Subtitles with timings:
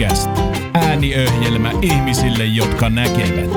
[0.00, 0.28] Podcast.
[0.74, 3.50] Ääniöhjelmä ihmisille, jotka näkevät.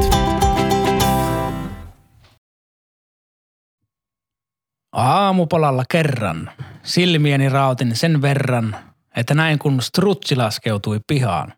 [4.91, 6.51] Aamupalalla kerran
[6.83, 8.75] silmieni rautin sen verran,
[9.15, 11.53] että näin kun strutsi laskeutui pihaan.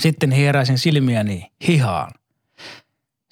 [0.00, 2.10] Sitten hieräisin silmiäni hihaan.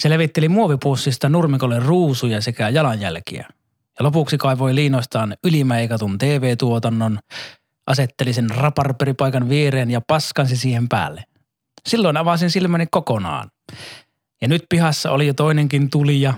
[0.03, 3.49] Se levitteli muovipussista nurmikolle ruusuja sekä jalanjälkiä.
[3.99, 7.19] Ja lopuksi kaivoi liinoistaan ylimäikatun TV-tuotannon,
[7.89, 11.25] asetteli sen raparperipaikan viereen ja paskansi siihen päälle.
[11.87, 13.51] Silloin avasin silmäni kokonaan.
[14.43, 16.35] Ja nyt pihassa oli jo toinenkin tulija,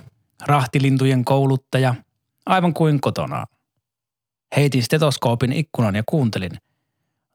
[0.47, 1.95] rahtilintujen kouluttaja,
[2.47, 3.47] aivan kuin kotona.
[4.57, 6.51] Heitin stetoskoopin ikkunan ja kuuntelin.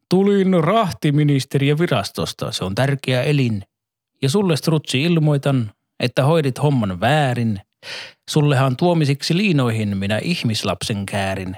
[0.10, 3.64] Tulin rahtiministeriön virastosta, se on tärkeä elin.
[4.22, 7.62] Ja sulle strutsi ilmoitan, että hoidit homman väärin.
[8.30, 11.58] Sullehan tuomisiksi liinoihin minä ihmislapsen käärin.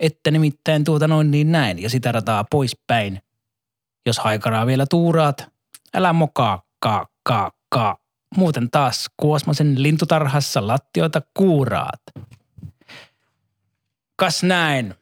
[0.00, 3.22] Että nimittäin tuota noin niin näin ja sitä rataa poispäin.
[4.06, 5.48] Jos haikaraa vielä tuuraat,
[5.94, 7.96] älä mokaa, kaa, kaa, kaa.
[8.36, 12.02] Muuten taas kuosmasen lintutarhassa lattioita kuuraat.
[14.16, 14.94] Kas näin.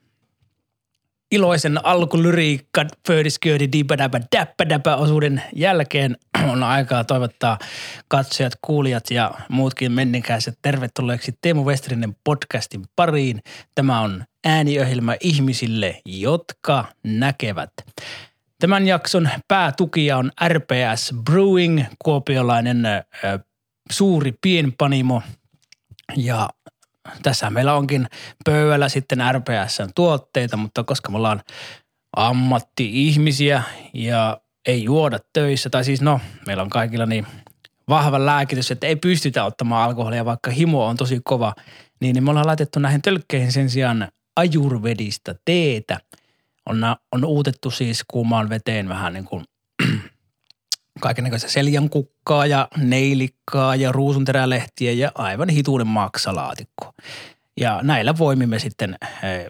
[1.33, 6.17] Iloisen alkulyriikka Fördisköödi dibadaba däppädäpä osuuden jälkeen
[6.53, 7.59] on aikaa toivottaa
[8.09, 13.43] katsojat, kuulijat ja muutkin menninkäiset tervetulleeksi Teemu Westerinen podcastin pariin.
[13.75, 17.73] Tämä on ääniöhjelmä ihmisille, jotka näkevät.
[18.61, 23.03] Tämän jakson päätukija on RPS Brewing, kuopiolainen äh,
[23.91, 25.23] suuri pienpanimo.
[26.17, 26.49] Ja
[27.23, 28.07] tässä meillä onkin
[28.45, 31.43] pöydällä sitten RPSn tuotteita, mutta koska me ollaan
[32.17, 33.63] ammatti-ihmisiä
[33.95, 37.27] ja ei juoda töissä, tai siis no, meillä on kaikilla niin
[37.89, 41.55] vahva lääkitys, että ei pystytä ottamaan alkoholia, vaikka himo on tosi kova,
[42.01, 46.01] niin, niin me ollaan laitettu näihin tölkkeihin sen sijaan ajurvedista teetä.
[46.67, 49.45] On, on uutettu siis kuumaan veteen vähän niin kuin
[51.01, 56.95] kaikenlaista seljankukkaa ja neilikkaa ja ruusunterälehtiä ja aivan hituuden maksalaatikko.
[57.61, 59.49] Ja näillä voimimme sitten he,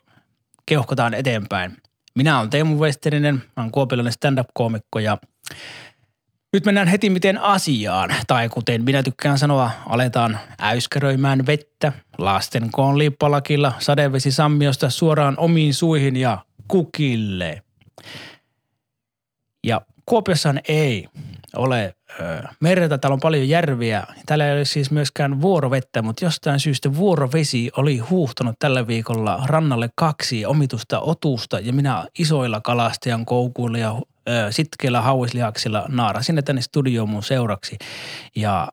[0.67, 1.77] keuhkotaan eteenpäin.
[2.15, 5.19] Minä olen Teemu Westerinen, olen kuopilainen stand-up-koomikko ja
[6.53, 12.99] nyt mennään heti miten asiaan, tai kuten minä tykkään sanoa, aletaan äyskäröimään vettä lasten koon
[12.99, 16.39] liippalakilla sadevesisammiosta suoraan omiin suihin ja
[16.69, 17.63] kukille.
[19.67, 21.09] Ja Kuopiossahan ei
[21.57, 21.95] ole
[22.61, 24.07] merta, täällä on paljon järviä.
[24.27, 29.91] Täällä ei ole siis myöskään vuorovettä, mutta jostain syystä vuorovesi oli huuhtonut tällä viikolla rannalle
[29.97, 33.95] kaksi omitusta otusta ja minä isoilla kalastajan koukuilla ja
[34.51, 37.77] sitkeillä hauislihaksilla naarasin ne tänne studioon mun seuraksi.
[38.37, 38.69] Ja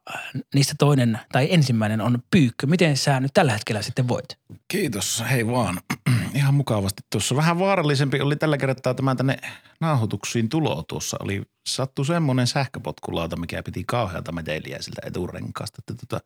[0.56, 2.68] niistä toinen tai ensimmäinen on Pyykkö.
[2.68, 4.38] Miten sä nyt tällä hetkellä sitten voit?
[4.68, 5.80] Kiitos, hei vaan.
[6.36, 7.36] Ihan mukavasti tuossa.
[7.36, 9.38] Vähän vaarallisempi oli tällä kertaa tämä tänne
[9.80, 11.18] nauhoituksiin tulo tuossa.
[11.20, 15.78] Oli sattu semmoinen sähköpotkulauta, mikä piti kauhealta meteliä siltä eturenkaasta.
[15.80, 16.26] Että tota,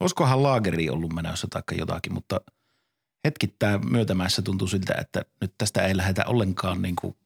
[0.00, 2.40] olisikohan laageri ollut menossa tai jotakin, mutta
[3.24, 7.16] hetkittäin myötämässä tuntui siltä, että nyt tästä ei lähdetä ollenkaan niin kuin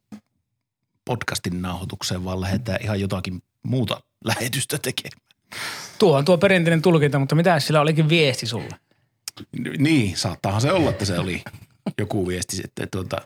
[1.08, 5.26] podcastin nauhoitukseen, vaan lähdetään ihan jotakin muuta lähetystä tekemään.
[5.98, 8.78] Tuo on tuo perinteinen tulkinta, mutta mitä sillä olikin viesti sulle?
[9.78, 11.42] Niin, saattaahan se olla, että se oli
[11.98, 13.16] joku viesti, että tuota,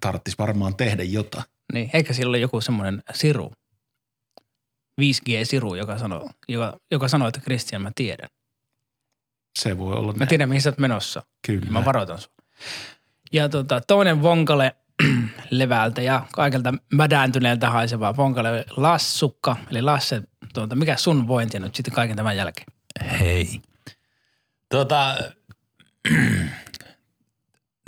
[0.00, 1.44] tarvitsisi varmaan tehdä jotain.
[1.72, 3.52] Niin, eikä sillä ole joku semmoinen siru,
[5.00, 8.28] 5G-siru, joka sanoo, joka, joka sanoo, että Christian, mä tiedän.
[9.58, 11.22] Se voi olla Mä tiedän, mihin sä oot menossa.
[11.46, 11.70] Kyllä.
[11.70, 12.32] Mä varoitan sun.
[13.32, 14.76] Ja tota, toinen vonkale
[15.50, 20.22] levältä ja kaikelta mädääntyneeltä haisevaa vonkale Lassukka, eli Lasse,
[20.54, 22.66] tuota, mikä sun vointi on nyt sitten kaiken tämän jälkeen?
[23.20, 23.60] Hei.
[24.68, 25.16] Tota,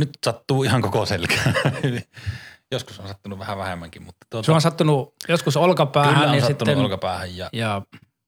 [0.00, 1.34] nyt sattuu ihan koko selkä.
[2.72, 6.40] Joskus on sattunut vähän vähemmänkin, mutta tuota, Sulla on sattunut joskus olkapäähän kyllä on ja
[6.40, 7.82] sattunut sitten olkapäähän ja, ja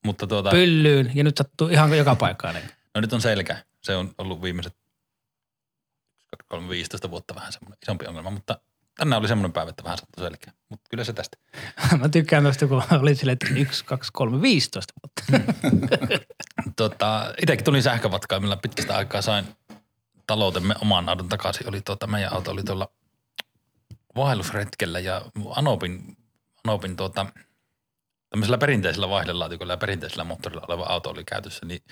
[0.04, 2.54] mutta tuota, pyllyyn ja nyt sattuu ihan joka paikkaan.
[2.54, 2.68] Niin.
[2.94, 3.64] no nyt on selkä.
[3.82, 4.76] Se on ollut viimeiset
[6.48, 8.60] 3, 15 vuotta vähän semmoinen isompi ongelma, mutta
[8.96, 10.50] tänään oli semmoinen päivä, että vähän sattui selkä.
[10.68, 11.36] Mutta kyllä se tästä.
[12.00, 15.52] Mä tykkään tuosta, kun oli silleen, että yksi, kaksi, kolme, 15 vuotta.
[16.76, 19.46] Tota, itsekin tulin sähkövatkaa, millä pitkästä aikaa sain
[20.26, 21.68] taloutemme oman auton takaisin.
[21.68, 22.88] Oli tuota, meidän auto oli tuolla
[24.16, 26.16] vaellusretkellä ja Anopin,
[26.64, 27.26] Anopin tuota,
[28.30, 31.82] tämmöisellä perinteisellä vaihdelaatikolla ja perinteisellä moottorilla oleva auto oli käytössä, niin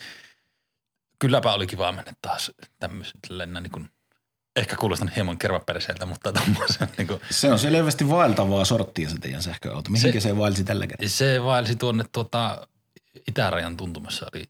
[1.19, 3.91] kylläpä oli kiva mennä taas tämmöisellä niin kuin,
[4.57, 9.43] ehkä kuulostan hieman kervapäriseltä, mutta tommoisen niin kuin, Se on selvästi vaeltavaa sorttia se teidän
[9.43, 9.91] sähköauto.
[9.91, 11.09] Mihinkä se, se vaelsi tällä kertaa?
[11.09, 12.67] se vaelsi tuonne tuota,
[13.29, 14.45] itärajan tuntumassa oli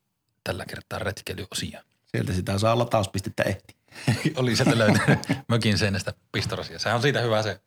[0.45, 1.85] tällä kertaa retkeilyosia.
[2.07, 3.77] Sieltä sitä saa latauspistettä ehti.
[4.37, 5.19] oli sieltä löytynyt
[5.49, 6.79] mökin seinästä pistorasia.
[6.79, 7.61] Sehän on siitä hyvä se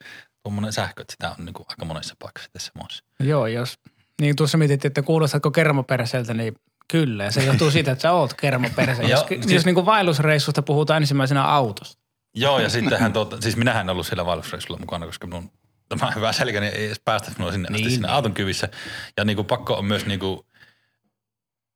[0.43, 3.03] tuommoinen sähkö, että sitä on niin kuin aika monessa paikassa tässä maassa.
[3.19, 3.79] Joo, jos
[4.21, 6.55] niin tuossa mietittiin, että kuulostatko kermaperseeltä, niin
[6.87, 7.23] kyllä.
[7.23, 9.03] Ja se johtuu siitä, että sä oot kermaperse.
[9.03, 12.02] jos, Joo, jos siis- niin kuin vaellusreissusta puhutaan ensimmäisenä autosta.
[12.33, 15.51] Joo, ja sittenhän tuota, siis minähän en ollut siellä vaellusreissulla mukana, koska minun
[15.89, 18.15] tämä hyvä selkäni ei edes päästä minua sinne asti Niin, sinne niin.
[18.15, 18.69] auton kyvissä.
[19.17, 20.39] Ja niin kuin pakko on myös niin kuin,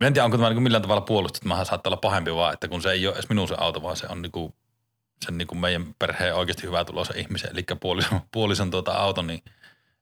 [0.01, 2.67] en tiedä onko tämä niin kuin millään tavalla puolustettu, tämähän saattaa olla pahempi vaan, että
[2.67, 4.53] kun se ei ole edes minun se auto, vaan se on niin kuin,
[5.25, 9.43] sen niin kuin meidän perheen oikeasti hyvä tuloisen ihmisen, eli puolison, puolison tuota auto, niin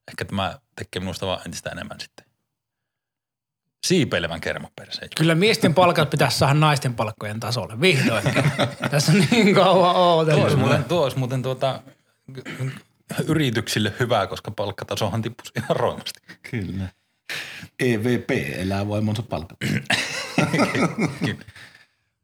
[0.08, 2.25] ehkä tämä tekee minusta vaan entistä enemmän sitten
[3.86, 5.08] siipeilevän kermaperseen.
[5.16, 8.34] Kyllä miesten palkat pitäisi saada naisten palkkojen tasolle, vihdoinkin.
[8.90, 11.82] Tässä on niin kauan Tuo olisi muuten, tuo olisi muuten tuota,
[13.28, 16.20] yrityksille hyvää, koska palkkatasohan tippuisi ihan roimasti.
[16.50, 16.88] Kyllä.
[17.78, 19.58] EVP elää voimonsa palkat.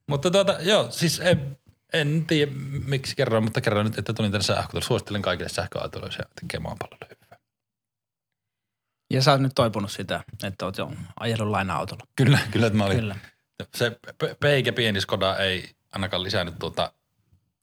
[0.06, 1.56] Mutta tuota, joo, siis en,
[1.92, 2.52] en tiedä
[2.86, 4.84] miksi kerroin, mutta kerroin nyt, että tulin tänne sähköautolle.
[4.84, 7.21] Suosittelen kaikille sähköautoille se tekee maapallolle hyvää.
[9.12, 12.04] Ja sä oot nyt toipunut sitä, että oot jo ajellut laina-autolla.
[12.16, 12.96] Kyllä, kyllä, että mä olin.
[12.98, 13.16] Kyllä.
[13.74, 16.92] Se pe- peikä pieni Skoda ei ainakaan lisännyt tuota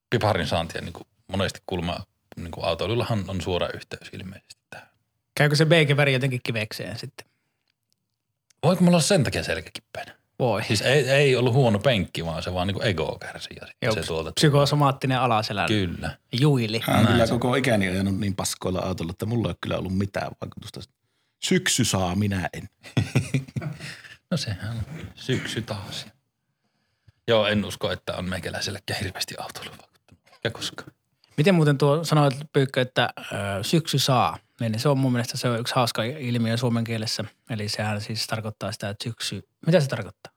[0.10, 1.98] piparin saantia, niin kuin monesti kulma
[2.36, 4.88] niin kuin autoilullahan on suora yhteys ilmeisesti tähän.
[5.36, 7.28] Käykö se beigeväri jotenkin kivekseen sitten?
[8.64, 10.16] Voiko mulla olla sen takia selkäkipeänä?
[10.40, 10.64] Voi.
[10.64, 14.04] Siis ei, ei ollut huono penkki, vaan se vaan niin ego kärsi ja Joo, se
[14.04, 14.32] tuota.
[14.32, 16.18] psykosomaattinen alaselän Kyllä.
[16.42, 16.82] juili.
[16.84, 19.78] Hän on Näin kyllä koko ikäni ajanut niin paskoilla autolla, että mulla ei ole kyllä
[19.78, 20.99] ollut mitään vaikutusta.
[21.40, 22.70] Syksy saa, minä en.
[24.32, 24.84] No sehän on
[25.16, 26.08] syksy taas.
[27.28, 30.24] Joo, en usko, että on meikäläisellekään hirveästi autoilu vaikuttanut.
[30.44, 30.92] Ja koskaan.
[31.38, 33.24] Miten muuten tuo sanoit, Pyykkö, että ö,
[33.62, 37.24] syksy saa, niin se on mun mielestä se on yksi hauska ilmiö suomen kielessä.
[37.50, 40.34] Eli sehän siis tarkoittaa sitä, että syksy, mitä se tarkoittaa?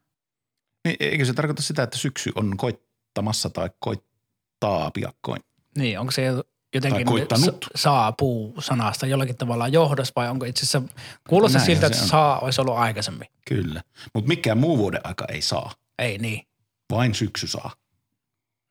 [0.84, 5.42] Niin, eikö se tarkoita sitä, että syksy on koittamassa tai koittaa piakkoin?
[5.78, 6.26] Niin, onko se
[6.74, 7.64] jotenkin koittanut.
[7.64, 10.82] sa- saapuu sanasta jollakin tavalla johdos vai onko itse asiassa,
[11.28, 12.08] kuulostaa Näinhän siltä, se että on.
[12.08, 13.28] saa olisi ollut aikaisemmin.
[13.48, 13.82] Kyllä.
[14.14, 15.72] Mutta mikään muu vuoden aika ei saa.
[15.98, 16.46] Ei niin,
[16.92, 17.70] Vain syksy saa.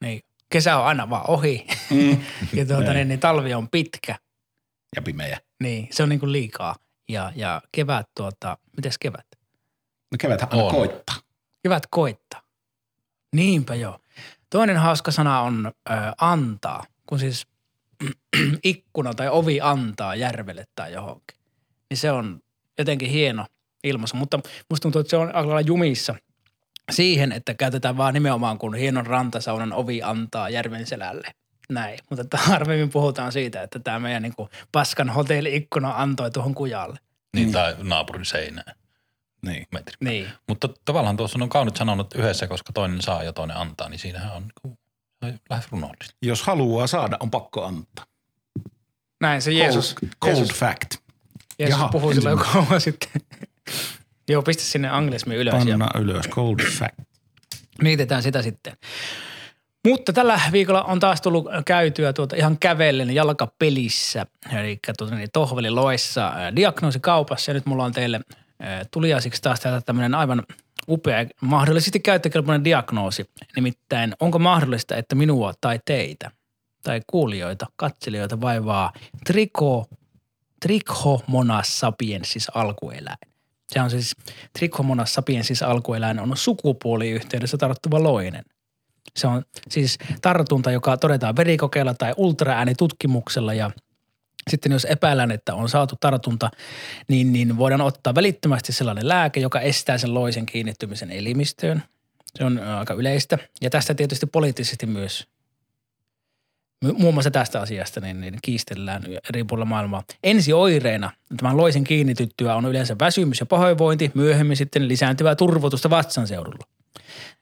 [0.04, 0.22] niin.
[0.50, 2.22] Kesä on aina vaan ohi Mm.
[2.60, 4.16] ja tuota, niin, niin, talvi on pitkä.
[4.96, 5.38] Ja pimeä.
[5.64, 6.76] Niin, se on niin kuin liikaa.
[7.10, 9.26] Ja, ja kevät tuota, mites kevät?
[10.12, 10.72] No keväthän aina On.
[10.72, 11.16] koittaa.
[11.64, 12.42] Kevät koittaa.
[13.36, 14.00] Niinpä joo.
[14.50, 17.48] Toinen hauska sana on ö, antaa, kun siis
[18.64, 21.38] ikkuna tai ovi antaa järvelle tai johonkin.
[21.90, 22.40] Niin se on
[22.78, 23.46] jotenkin hieno
[23.84, 24.40] ilmaisu, mutta
[24.70, 26.16] musta tuntuu, että se on aika lailla jumissa
[26.92, 31.28] siihen, että käytetään vaan nimenomaan, kun hienon rantasaunan ovi antaa järven selälle.
[31.70, 36.56] Näin, mutta että harvemmin puhutaan siitä, että tämä meidän niin kuin paskan hotelli-ikkuna antoi tuohon
[36.56, 37.00] kujalle.
[37.36, 37.52] Niin, Mm.
[37.52, 38.76] tai naapurin seinään
[39.46, 39.68] Niin.
[39.72, 39.96] metri.
[40.00, 44.00] Niin, Mutta tavallaan tuossa on kaunit sanonut yhdessä, koska toinen saa ja toinen antaa, niin
[44.00, 44.78] siinähän on niin kuin,
[45.50, 46.16] lähes runollista.
[46.22, 48.06] Jos haluaa saada, on pakko antaa.
[49.22, 50.96] näin se Jeesus, Cold, cold Jeesus fact.
[51.60, 53.10] Jeesus Jaha, puhui silloin joku kauan sitten.
[54.30, 56.28] Joo, pistä sinne anglismi ylös ja Panna ylös.
[56.30, 57.00] Cold fact.
[57.82, 58.78] mietitään sitä sitten.
[59.88, 66.28] Mutta tällä viikolla on taas tullut käytyä tuota ihan kävellen jalkapelissä, eli tuota, niin, Tohveliloissa
[66.28, 67.52] äh, diagnoosikaupassa.
[67.52, 68.22] Ja nyt mulla on teille
[68.92, 70.44] tuliaisiksi taas täältä tämmöinen aivan
[70.88, 73.26] upea, mahdollisesti käyttökelpoinen diagnoosi.
[73.56, 76.32] Nimittäin, onko mahdollista, että minua tai teitä
[76.84, 78.94] tai kuulijoita, katselijoita vaivaa
[79.26, 79.86] triko,
[80.62, 83.18] Trichomonas sapiensis alkueläin.
[83.68, 84.16] Se on siis
[84.60, 88.44] Trichomonas sapiensis alkueläin on sukupuoliyhteydessä tarttuva loinen.
[89.16, 93.72] Se on siis tartunta, joka todetaan verikokeella tai ultraäänitutkimuksella ja
[94.50, 96.52] sitten jos epäillään, että on saatu tartunta,
[97.08, 101.84] niin, niin voidaan ottaa välittömästi sellainen lääke, joka estää sen loisen kiinnittymisen elimistöön.
[102.36, 103.38] Se on aika yleistä.
[103.62, 105.28] Ja tästä tietysti poliittisesti myös,
[106.86, 110.04] mu- muun muassa tästä asiasta, niin, niin kiistellään eri puolilla maailmaa.
[110.24, 116.66] Ensioireena tämän loisen kiinnityttyä on yleensä väsymys ja pahoinvointi, myöhemmin sitten lisääntyvää turvotusta vatsan seudulla.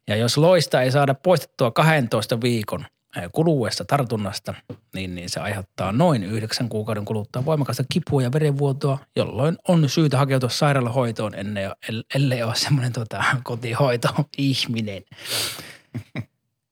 [0.07, 2.85] Ja jos loista ei saada poistettua 12 viikon
[3.31, 4.53] kuluessa tartunnasta,
[4.93, 10.17] niin, niin se aiheuttaa noin yhdeksän kuukauden kuluttua voimakasta kipua ja verenvuotoa, jolloin on syytä
[10.17, 11.71] hakeutua sairaalahoitoon, ennen,
[12.15, 15.03] ellei ole semmoinen tota, kotihoito-ihminen.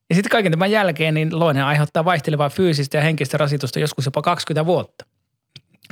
[0.09, 4.21] Ja sitten kaiken tämän jälkeen niin loinen aiheuttaa vaihtelevaa fyysistä ja henkistä rasitusta joskus jopa
[4.21, 5.05] 20 vuotta.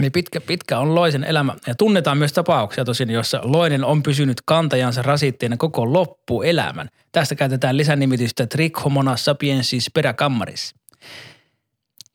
[0.01, 1.55] Niin pitkä, pitkä on loisen elämä.
[1.67, 6.89] Ja tunnetaan myös tapauksia tosin, jossa loinen on pysynyt kantajansa rasitteena koko loppuelämän.
[7.11, 10.75] Tästä käytetään lisänimitystä Trichomonas sapiensis peräkammaris.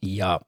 [0.03, 0.41] Ja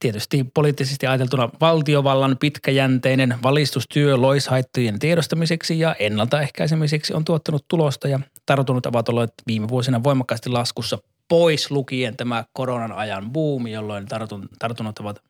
[0.00, 8.86] tietysti poliittisesti ajateltuna valtiovallan pitkäjänteinen valistustyö loishaittojen tiedostamiseksi ja ennaltaehkäisemiseksi on tuottanut tulosta ja tartunnut
[8.86, 10.98] ovat olleet viime vuosina voimakkaasti laskussa
[11.28, 15.22] pois lukien tämä koronan ajan buumi, jolloin tartun, tartunnat ovat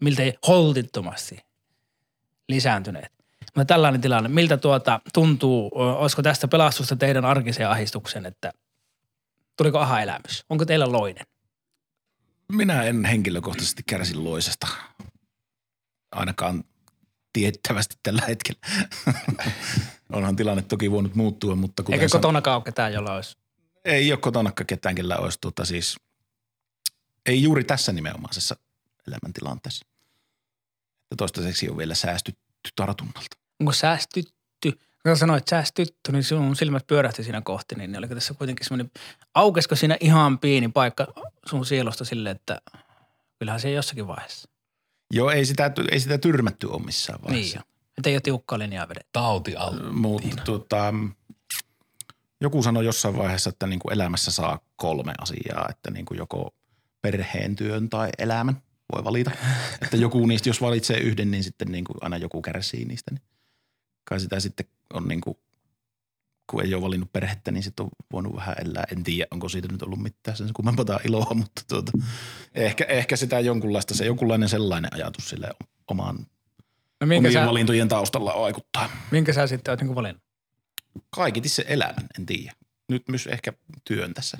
[0.00, 1.38] miltei holtittomasti
[2.48, 3.12] lisääntyneet.
[3.56, 8.52] Mutta tällainen tilanne, miltä tuota tuntuu, olisiko tästä pelastusta teidän arkiseen ahistukseen, että
[9.56, 10.44] tuliko aha-elämys?
[10.50, 11.26] Onko teillä loinen?
[12.52, 14.66] Minä en henkilökohtaisesti kärsi loisesta.
[16.12, 16.64] Ainakaan
[17.32, 18.60] tiettävästi tällä hetkellä.
[20.12, 23.36] Onhan tilanne toki voinut muuttua, mutta kuten Eikä kotonakaan ole ketään, jolla olisi.
[23.84, 25.96] ei ole kotonakka ketään, kellä olisi tuota siis,
[27.26, 28.56] ei juuri tässä nimenomaisessa
[29.08, 29.86] elämäntilanteessa.
[31.10, 32.40] Ja toistaiseksi on vielä säästytty
[32.76, 33.36] tartunnalta.
[33.60, 34.34] Onko säästytty?
[35.02, 38.90] Kun sä sanoit säästytty, niin sun silmät pyörähti siinä kohti, niin oliko tässä kuitenkin semmoinen,
[39.34, 41.06] aukesko siinä ihan pieni paikka
[41.46, 42.60] sun sielusta sille, että
[43.38, 44.48] kyllähän se jossakin vaiheessa.
[45.12, 47.58] Joo, ei sitä, ei sitä tyrmätty ole missään Niin vaiheessa.
[47.58, 47.62] jo.
[47.98, 49.08] Että ei ole tiukkaa linjaa vedetty.
[49.12, 49.54] Tauti.
[49.90, 50.94] Mutta tota,
[52.40, 56.54] joku sanoi jossain vaiheessa, että niin kuin elämässä saa kolme asiaa, että niin kuin joko
[57.02, 59.30] perheen, työn tai elämän voi valita.
[59.82, 63.10] että joku niistä, jos valitsee yhden, niin sitten niin kuin aina joku kärsii niistä.
[63.10, 63.22] Niin
[64.04, 65.36] kai sitä sitten on niin kuin,
[66.46, 68.84] kun ei ole valinnut perhettä, niin sitten on voinut vähän elää.
[68.92, 71.92] En tiedä, onko siitä nyt ollut mitään sen kummempaa iloa, mutta tuota,
[72.54, 75.50] ehkä, ehkä sitä jonkunlaista, se jonkunlainen sellainen ajatus sille
[75.90, 76.26] omaan
[77.00, 78.90] No minkä omien sä, valintojen taustalla vaikuttaa.
[79.10, 80.22] minkä sä sitten oot niin valinnut?
[81.10, 82.52] Kaikiti se elämän, en tiedä.
[82.88, 83.52] Nyt myös ehkä
[83.84, 84.38] työn tässä.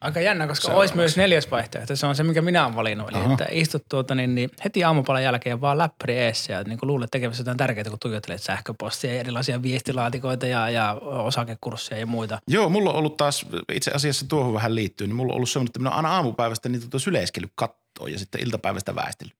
[0.00, 0.82] Aika jännä, koska Seuraavaksi.
[0.82, 1.96] olisi myös neljäs vaihtoehto.
[1.96, 3.10] Se on se, minkä minä olen valinnut.
[3.10, 3.32] Eli Aha.
[3.32, 7.10] että istut tuota, niin, niin heti aamupalan jälkeen vaan läppäri eessä ja niin kuin luulet
[7.10, 12.38] tekemässä jotain tärkeää, kun tuijottelet sähköpostia ja erilaisia viestilaatikoita ja, ja osakekursseja ja muita.
[12.48, 15.68] Joo, mulla on ollut taas, itse asiassa tuohon vähän liittyy, niin mulla on ollut semmoinen,
[15.68, 19.36] että minä aina aamupäivästä niin tuota syleiskellyt kattoon ja sitten iltapäivästä väistellyt.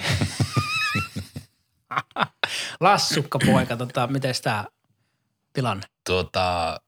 [2.80, 4.64] Lassukka poika, tota, miten tämä
[5.52, 5.86] tilanne?
[6.06, 6.80] Tuota,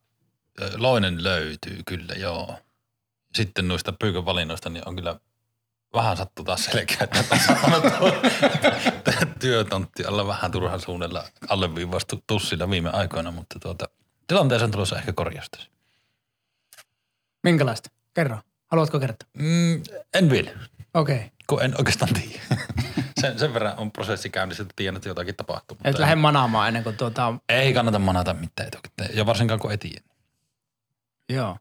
[0.76, 2.59] loinen löytyy kyllä, joo.
[3.35, 5.21] Sitten noista pyykön valinnoista, niin on kyllä
[5.95, 7.37] vähän sattu taas selkeä, että
[9.41, 13.89] työtontti alla vähän turhan suunnella alleviivastu tussilla viime aikoina, mutta tuota,
[14.27, 15.59] tilanteeseen on tulossa ehkä korjausta.
[17.43, 17.91] Minkälaista?
[18.15, 18.39] Kerro.
[18.67, 19.29] Haluatko kertoa?
[19.39, 19.83] Mm,
[20.15, 20.51] en vielä,
[20.95, 21.17] Okei.
[21.17, 21.29] Okay.
[21.47, 22.43] kun en oikeastaan tiedä.
[23.21, 25.77] Sen, sen verran on prosessi käynnissä, että tiedän, että jotakin tapahtuu.
[25.85, 29.79] Et lähde manaamaan ennen kuin tuota, Ei kannata manata mitään etukäteen, ja varsinkaan kun ei
[29.79, 30.01] tiedä.
[31.29, 31.57] joo.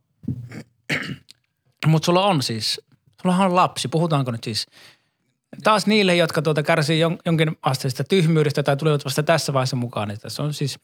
[1.88, 2.82] Mutta sulla on siis,
[3.22, 3.88] sullahan on lapsi.
[3.88, 4.68] Puhutaanko nyt siis
[5.64, 10.08] taas niille, jotka tuota kärsii jon, jonkin asteista tyhmyydestä tai tulevat vasta tässä vaiheessa mukaan,
[10.08, 10.80] niin tässä on siis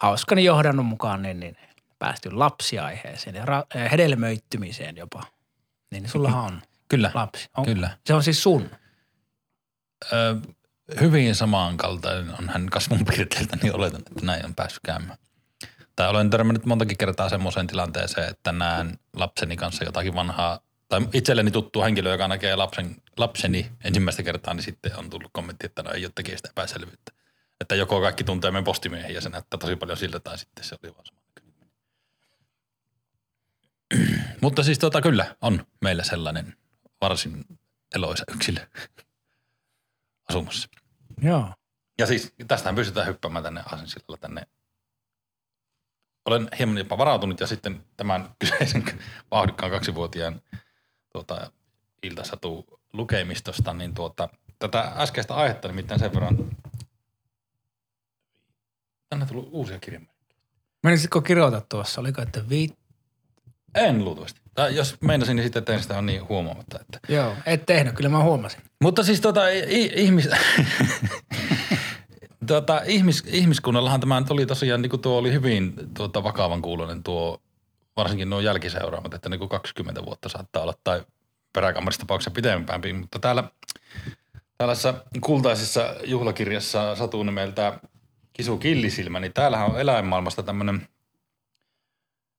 [0.00, 1.56] hauskani johdannon mukaan niin, niin
[1.98, 5.22] päästy lapsiaiheeseen ja ra- ja hedelmöittymiseen jopa.
[5.90, 7.48] Niin sullahan on Kyllä, lapsi.
[7.56, 7.90] On, kyllä.
[8.06, 8.70] Se on siis sun.
[10.12, 10.36] Ö,
[11.00, 15.18] hyvin samankaltainen on hän kasvun piirteiltä, niin oletan, että näin on päässyt käymään.
[15.96, 21.50] Tai olen törmännyt montakin kertaa semmoiseen tilanteeseen, että näen lapseni kanssa jotakin vanhaa, tai itselleni
[21.50, 25.90] tuttu henkilö, joka näkee lapsen, lapseni ensimmäistä kertaa, niin sitten on tullut kommentti, että no
[25.90, 27.12] ei ole tekee sitä epäselvyyttä.
[27.60, 30.76] Että joko kaikki tuntee meidän postimiehen ja se näyttää tosi paljon siltä, tai sitten se
[30.82, 31.24] oli vaan sama.
[34.40, 36.56] Mutta siis tota kyllä on meillä sellainen
[37.00, 37.44] varsin
[37.94, 38.60] eloisa yksilö
[40.28, 40.68] asumassa.
[41.22, 41.54] Joo.
[41.98, 44.46] Ja siis tästähän pystytään hyppäämään tänne Aasinsilalla tänne.
[46.24, 48.84] Olen hieman jopa varautunut ja sitten tämän kyseisen
[49.30, 50.40] vauhdikkaan kaksivuotiaan
[51.12, 51.50] tuota,
[52.02, 54.28] iltasatu lukemistosta, niin tuota,
[54.58, 56.38] tätä äskeistä aihetta nimittäin sen verran,
[59.08, 60.14] tänne tullut uusia kirjaimia.
[60.82, 62.00] Menisitkö kirjoita tuossa?
[62.00, 62.78] Oliko, että viit...
[63.74, 64.40] En luultavasti.
[64.54, 67.94] Tai jos meinasin, niin sitten tein sitä on niin huomaamatta, että Joo, et tehnyt.
[67.94, 68.60] Kyllä mä huomasin.
[68.82, 70.28] Mutta siis tota, i- ihmis...
[72.46, 77.02] tota, ihmis, ihmiskunnallahan tämä nyt oli tosiaan, niin kuin tuo oli hyvin tuota, vakavan kuulonen
[77.02, 77.40] tuo,
[77.96, 81.04] varsinkin nuo jälkiseuraamat, että niin kuin 20 vuotta saattaa olla tai
[81.52, 83.44] peräkammarissa tapauksessa pitempäänpi, mutta täällä
[84.58, 87.78] tällaisessa kultaisessa juhlakirjassa satu nimeltä
[88.32, 90.88] Kisu Killisilmä, niin täällähän on eläinmaailmasta tämmöinen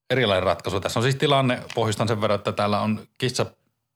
[0.09, 0.79] erilainen ratkaisu.
[0.79, 3.45] Tässä on siis tilanne, pohjustan sen verran, että täällä on kissa,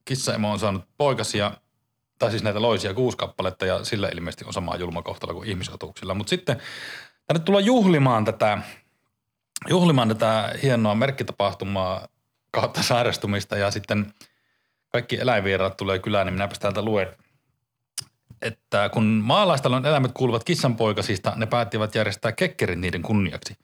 [0.06, 1.52] kissaemo on saanut poikasia,
[2.20, 6.14] tai siis näitä loisia kuusi kappaletta ja sillä ilmeisesti on sama julma kohtalo kuin ihmisotuuksilla.
[6.14, 6.62] Mutta sitten
[7.28, 8.58] tänne tullaan juhlimaan tätä,
[9.70, 12.08] juhlimaan tätä hienoa merkkitapahtumaa
[12.52, 14.14] kautta sairastumista ja sitten
[14.90, 17.08] kaikki eläinvieraat tulee kylään, niin minäpäs täältä luen,
[18.42, 23.58] että kun maalaistalon eläimet kuuluvat kissanpoikasista, ne päättivät järjestää kekkerin niiden kunniaksi.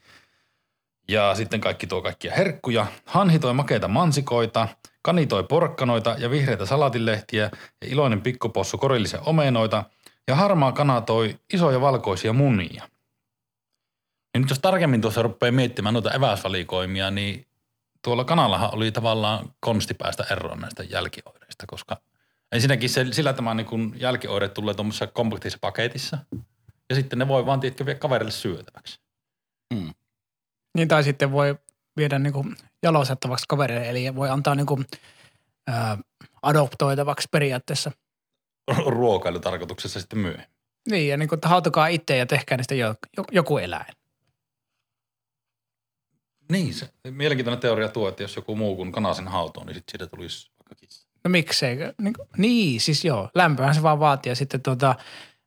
[1.08, 2.88] Ja sitten kaikki tuo kaikkia herkkuja.
[3.06, 4.68] Hanhi toi makeita mansikoita,
[5.06, 9.84] kani toi porkkanoita ja vihreitä salatilehtiä ja iloinen pikkupossu korillisia omenoita
[10.28, 12.84] ja harmaa kana toi isoja valkoisia munia.
[14.34, 17.46] Ja nyt jos tarkemmin tuossa rupeaa miettimään noita eväsvalikoimia, niin
[18.02, 21.98] tuolla kanallahan oli tavallaan konsti päästä eroon näistä jälkioireista, koska
[22.52, 26.18] Ensinnäkin se, sillä tämä niin kuin jälkioireet tulee tuommoisessa kompaktisessa paketissa.
[26.90, 29.00] Ja sitten ne voi vaan tiedätkö, viedä kaverille syötäväksi.
[29.74, 29.94] Mm.
[30.78, 31.56] Niin tai sitten voi
[31.98, 34.86] viedä niin kuin jalostettavaksi kaverille, eli voi antaa niin kuin,
[35.68, 35.98] ää,
[36.42, 37.92] adoptoitavaksi periaatteessa.
[38.86, 40.56] Ruokailutarkoituksessa sitten myöhemmin.
[40.90, 43.96] Niin, ja niin kuin, että hautakaa itse ja tehkää niistä jo, jo, joku eläin.
[46.52, 49.92] Niin, se mielenkiintoinen teoria tuo, että jos joku muu kuin kana sen hautoo, niin sitten
[49.92, 51.08] siitä tulisi vaikka kissa.
[51.24, 51.78] No miksei?
[52.02, 54.96] Niin, niin siis joo, lämpöhän se vaan vaatii ja sitten tuota,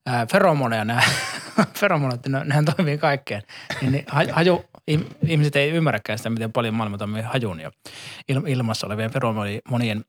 [0.07, 1.03] ää, feromoneja nämä,
[1.81, 3.43] feromonit, ne, nehän toimii kaikkeen.
[3.81, 4.65] Niin, niin ha- haju,
[5.27, 7.71] ihmiset ei ymmärräkään sitä, miten paljon maailma toimii hajun ja
[8.29, 10.05] il, ilmassa olevien feromonien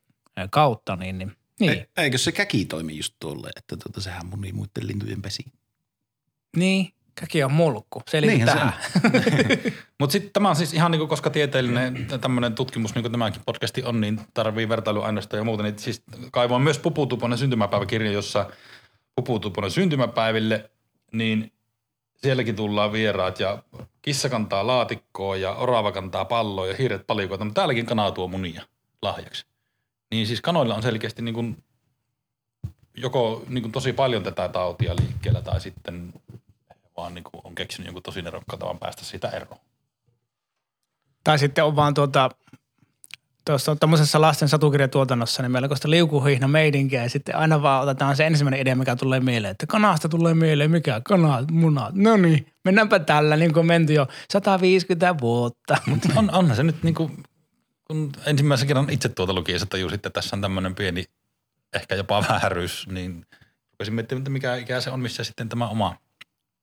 [0.49, 1.71] kautta, niin, niin, niin.
[1.71, 5.45] E- eikö se käki toimi just tuolle, että tuota, sehän muni muiden lintujen pesi?
[6.55, 8.01] Niin, käki on mulkku.
[8.09, 9.73] Se liittyy Niinhän se tähän.
[9.99, 13.41] Mutta sitten tämä on siis ihan niin kuin, koska tieteellinen tämmöinen tutkimus, niin kuin tämäkin
[13.45, 15.63] podcasti on, niin tarvii vertailuaineistoa ja muuta.
[15.63, 18.49] Niin siis kaivoin myös Puputuponen syntymäpäiväkirja, jossa
[19.15, 20.69] Puputuponen syntymäpäiville,
[21.11, 21.51] niin
[22.23, 23.63] sielläkin tullaan vieraat ja
[24.01, 28.65] kissa kantaa laatikkoa ja orava kantaa palloa ja hiiret palikoita, mutta täälläkin kana tuo munia
[29.01, 29.45] lahjaksi.
[30.11, 31.63] Niin siis kanoilla on selkeästi niin kuin
[32.97, 36.13] joko niin kuin tosi paljon tätä tautia liikkeellä tai sitten
[36.97, 39.59] vaan niin kuin on keksinyt jonkun tosi nerokkaan tavan päästä siitä eroon.
[41.23, 42.29] Tai sitten on vaan tuota,
[43.51, 48.61] tuossa tämmöisessä lasten satukirjatuotannossa, niin melkoista liukuhihna meidinkiä ja sitten aina vaan otetaan se ensimmäinen
[48.61, 53.37] idea, mikä tulee mieleen, että kanasta tulee mieleen, mikä kanat, munat, no niin, mennäänpä tällä,
[53.37, 55.77] niin kuin menty jo 150 vuotta.
[55.85, 57.23] Mutta on, onhan se nyt niin kuin,
[57.87, 59.33] kun ensimmäisen kerran itse tuota
[59.69, 61.03] tajusin, että tässä on tämmöinen pieni,
[61.73, 63.25] ehkä jopa vääryys, niin
[63.71, 65.95] rupesin miettimään, että mikä ikä se on, missä sitten tämä oma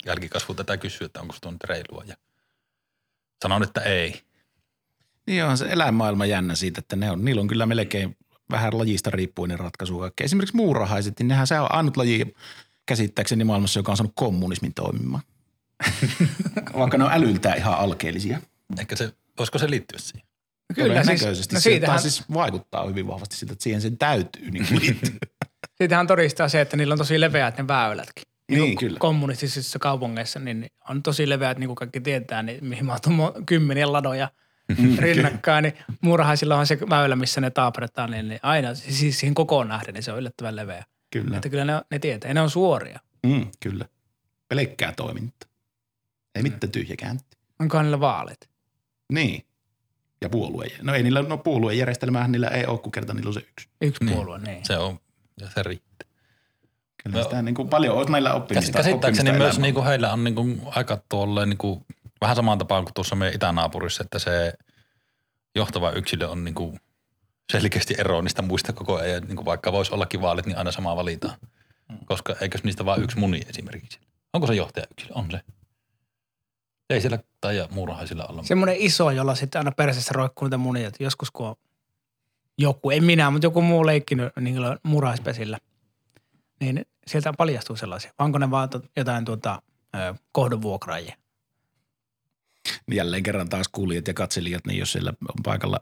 [0.06, 2.04] jälkikasvu tätä kysyy, että onko se tuon reilua.
[2.06, 2.16] Ja
[3.42, 4.25] sanon, että ei.
[5.26, 8.16] Niin onhan se eläinmaailma jännä siitä, että ne on, niillä on kyllä melkein
[8.50, 10.24] vähän lajista riippuinen ratkaisu kaikkea.
[10.24, 12.34] Esimerkiksi muurahaiset, niin nehän se on ainut laji
[12.86, 15.22] käsittääkseni maailmassa, joka on saanut kommunismin toimimaan.
[16.78, 18.40] Vaikka ne on älyltään ihan alkeellisia.
[18.78, 20.28] Ehkä se, voisiko se liittyä siihen?
[20.74, 21.54] Kyllä, siis, Todennäköisesti.
[21.54, 25.10] no Se- siitähän, siis vaikuttaa hyvin vahvasti siltä, että siihen sen täytyy niin liittyä.
[25.78, 28.24] siitähän todistaa se, että niillä on tosi leveät ne väylätkin.
[28.50, 28.98] Niin, kuin kyllä.
[28.98, 33.12] Kommunistisissa kaupungeissa niin niin on tosi leveät, niin kuin kaikki tietää, niin mihin mahtuu
[33.46, 34.30] kymmeniä ladoja
[34.78, 35.62] Mm, rinnakkain.
[35.62, 39.94] Niin muurahaisilla on se väylä, missä ne taaperetaan, niin, niin aina siis siihen kokoon nähden,
[39.94, 40.84] niin se on yllättävän leveä.
[41.10, 41.36] Kyllä.
[41.36, 43.00] Että kyllä ne, ne tietää, ja ne on suoria.
[43.26, 43.84] Mm, kyllä.
[44.48, 45.48] Pelkkää toimintaa.
[46.34, 47.24] Ei mitään tyhjäkääntä.
[47.60, 48.48] Onkohan niillä vaalit?
[49.12, 49.42] Niin.
[50.22, 50.66] Ja puolue.
[50.82, 53.68] No ei niillä, no puoluejärjestelmähän niillä ei ole, kun kerta niillä on se yksi.
[53.80, 54.14] Yksi Niin.
[54.16, 54.64] puolue, niin.
[54.64, 54.98] Se on,
[55.40, 56.08] ja se riittää.
[57.02, 57.22] Kyllä No.
[57.24, 58.72] sitä niin kuin paljon olisi meillä oppimista.
[58.72, 61.84] Käs, käsittääkseni oppimista myös niin kuin heillä on niin kuin aika tuolle niin kuin,
[62.20, 64.52] vähän samaan tapaan kuin tuossa meidän itänaapurissa, että se
[65.54, 66.80] johtava yksilö on niin kuin
[67.52, 69.22] selkeästi ero niistä muista koko ajan.
[69.22, 71.36] Niin kuin vaikka voisi ollakin vaalit, niin aina sama valitaan.
[72.04, 74.00] Koska eikös niistä vain yksi muni esimerkiksi.
[74.32, 75.12] Onko se johtaja yksilö?
[75.14, 75.40] On se.
[76.90, 78.42] Ei siellä tai muurahaisilla olla.
[78.42, 80.88] Semmoinen iso, jolla sitten aina perseessä roikkuu niitä munia.
[80.88, 81.56] Että joskus kun on
[82.58, 85.58] joku, en minä, mutta joku muu leikkinyt niin murhaispesillä,
[86.60, 88.12] niin sieltä paljastuu sellaisia.
[88.18, 89.62] Vai Onko ne vaan jotain tuota,
[90.32, 91.16] kohdonvuokraajia?
[92.92, 95.80] Jälleen kerran taas kuulijat ja katselijat, niin jos siellä on paikalla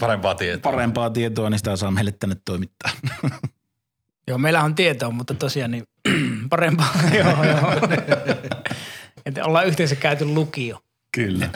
[0.00, 0.72] Parempaa tietoa.
[0.72, 2.90] parempaa tietoa, niin sitä saa meille tänne toimittaa.
[4.28, 5.84] Joo, meillä on tietoa, mutta tosiaan niin
[6.50, 6.94] parempaa.
[7.18, 7.72] joo, joo.
[9.26, 10.80] Että ollaan yhteensä käyty lukio.
[11.12, 11.50] Kyllä.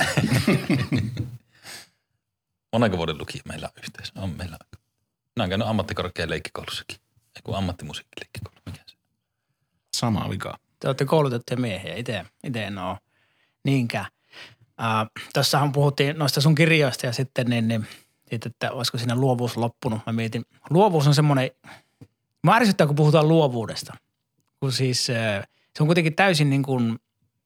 [2.72, 4.12] Monenko vuoden lukija meillä on yhteensä?
[4.16, 4.57] On meillä.
[4.70, 6.96] Minä olen käynyt ammattikorkean leikkikoulussakin.
[7.37, 8.59] Ei kun ammattimusiikkileikkikoulu.
[8.66, 8.96] Mikä se?
[9.96, 10.59] Sama vika.
[10.81, 12.96] Te olette koulutettuja miehiä, itse, itse en ole
[13.66, 14.07] niinkään.
[14.81, 17.87] Äh, Tuossahan puhuttiin noista sun kirjoista ja sitten niin, niin
[18.29, 20.00] siitä, että olisiko siinä luovuus loppunut.
[20.07, 21.50] Mä mietin, luovuus on semmoinen,
[22.42, 23.94] mä ärsyttää, kun puhutaan luovuudesta.
[24.61, 26.98] Kun siis äh, se on kuitenkin täysin niin kuin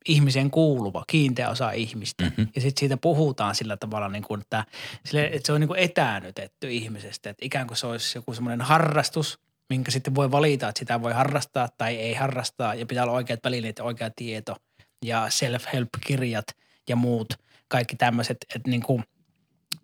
[0.08, 2.24] ihmiseen kuuluva, kiinteä osa ihmistä.
[2.24, 2.48] Mhm.
[2.54, 4.64] Ja sitten siitä puhutaan sillä tavalla, niin kuin, että,
[5.04, 7.30] sille, että se on niin kuin etäännytetty ihmisestä.
[7.30, 11.12] Että ikään kuin se olisi joku semmoinen harrastus, minkä sitten voi valita, että sitä voi
[11.12, 12.74] harrastaa tai ei harrastaa.
[12.74, 14.56] Ja pitää olla oikeat välineet ja oikea tieto
[15.04, 16.46] ja self-help-kirjat
[16.88, 17.34] ja muut,
[17.68, 18.36] kaikki tämmöiset.
[18.54, 19.04] Että niin kuin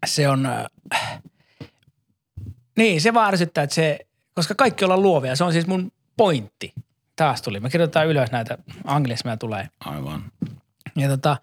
[0.06, 1.22] se on, äh,
[2.76, 3.98] niin se vaan että se,
[4.34, 5.36] koska kaikki ollaan luovia.
[5.36, 6.72] Se on siis mun pointti.
[7.16, 7.60] Taas tuli.
[7.60, 9.68] Me kirjoitetaan ylös näitä, angliassa meillä tulee.
[9.80, 10.32] Aivan.
[10.96, 11.36] Ja tota,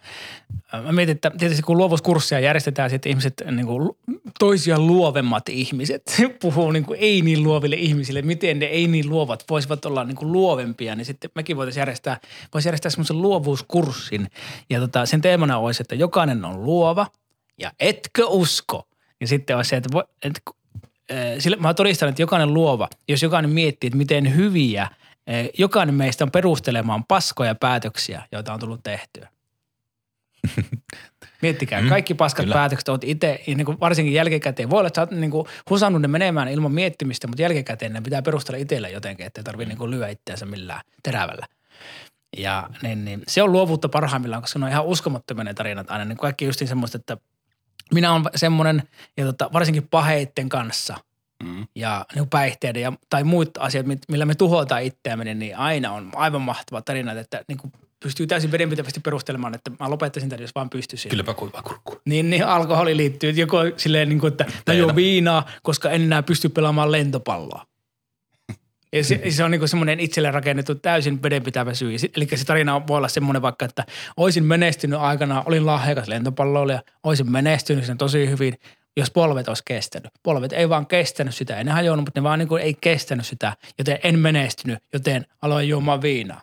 [0.84, 3.89] mä mietin, että tietysti kun luovuuskurssia järjestetään, sitten ihmiset, niin kuin
[4.39, 6.04] toisiaan luovemmat ihmiset
[6.42, 10.16] puhuu niin kuin ei niin luoville ihmisille, miten ne ei niin luovat voisivat olla niin
[10.16, 12.20] kuin luovempia, niin sitten mekin voitaisiin järjestää,
[12.54, 14.28] voisi järjestää semmoisen luovuuskurssin.
[14.70, 17.08] Ja tota, sen teemana olisi, että jokainen on luova
[17.58, 18.88] ja etkö usko.
[19.22, 20.42] Ja sitten olisi se, että, voi, että
[21.39, 24.88] sillä, mä todistan, että jokainen luova, jos jokainen miettii, että miten hyviä
[25.58, 29.30] jokainen meistä on perustelemaan paskoja päätöksiä, joita on tullut tehtyä.
[31.41, 32.53] Miettikää, Mm, kaikki paskat kyllä.
[32.53, 34.69] päätökset oot itse, niin kuin varsinkin jälkikäteen.
[34.69, 38.01] Voi olla, että sä oot niin kuin husannut ne menemään ilman miettimistä, mutta jälkikäteen ne
[38.01, 41.45] pitää perustella itselle jotenkin, ettei tarvitse niin kuin lyödä itseänsä millään terävällä.
[42.38, 46.06] Ja niin, niin, se on luovuutta parhaimmillaan, koska ne on ihan uskomattomia ne tarinat aina.
[46.06, 47.17] Niin kaikki justiin semmoista, että
[47.93, 48.84] minä olen semmoinen,
[49.17, 50.95] ja tota, varsinkin paheitten kanssa
[51.43, 51.67] Mm.
[51.75, 56.41] ja niin päihteiden ja, tai muut asiat, millä me tuhotaan itseämme, niin aina on aivan
[56.41, 57.73] mahtava tarina, että niin kuin
[58.04, 61.10] pystyy täysin vedenpitävästi perustelemaan, että mä lopettaisin tämän, jos vaan pystyisin.
[61.10, 62.02] Kylpä kuiva kurkku.
[62.06, 66.24] Niin, niin alkoholi liittyy, että joku silleen niin kuin, että juon viinaa, koska en enää
[66.24, 67.66] pysty pelaamaan lentopalloa.
[68.94, 71.96] Ja se, se on niin semmoinen itselle rakennettu täysin vedenpitävä syy.
[72.18, 73.86] Eli se tarina voi olla semmoinen vaikka, että
[74.18, 78.54] olisin menestynyt aikana, olin lahjakas lentopalloilija, olisin menestynyt sen tosi hyvin,
[78.98, 80.12] jos polvet olisi kestänyt.
[80.24, 83.26] Polvet ei vaan kestänyt sitä, ei ne hajonnut, mutta ne vaan niin kuin ei kestänyt
[83.26, 86.42] sitä, joten en menestynyt, joten aloin juomaan viinaa.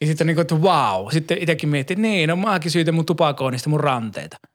[0.00, 1.08] Ja sitten niin kuin, että wow.
[1.12, 4.36] Sitten itsekin mietin, että niin, no mäkin syytän mun tupakoinnista mun ranteita.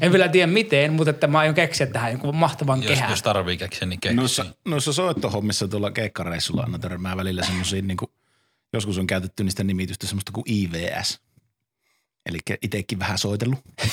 [0.00, 3.10] En vielä tiedä miten, mutta että mä aion keksiä tähän jonkun mahtavan Jos, kehän.
[3.10, 4.16] jos tarvii keksiä, niin keksi.
[4.16, 8.10] Noissa, noissa soittohommissa tuolla keikkareissulla aina törmää välillä semmoisiin, niin kuin,
[8.72, 11.20] joskus on käytetty niistä nimitystä semmoista kuin IVS.
[12.26, 13.58] Eli itsekin vähän soitellut.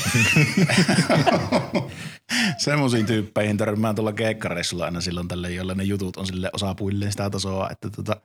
[2.57, 7.29] Semmoisiin tyyppeihin törmää tuolla keikkareissulla aina silloin tälle, joilla ne jutut on sille osapuilleen sitä
[7.29, 8.21] tasoa, että, tota,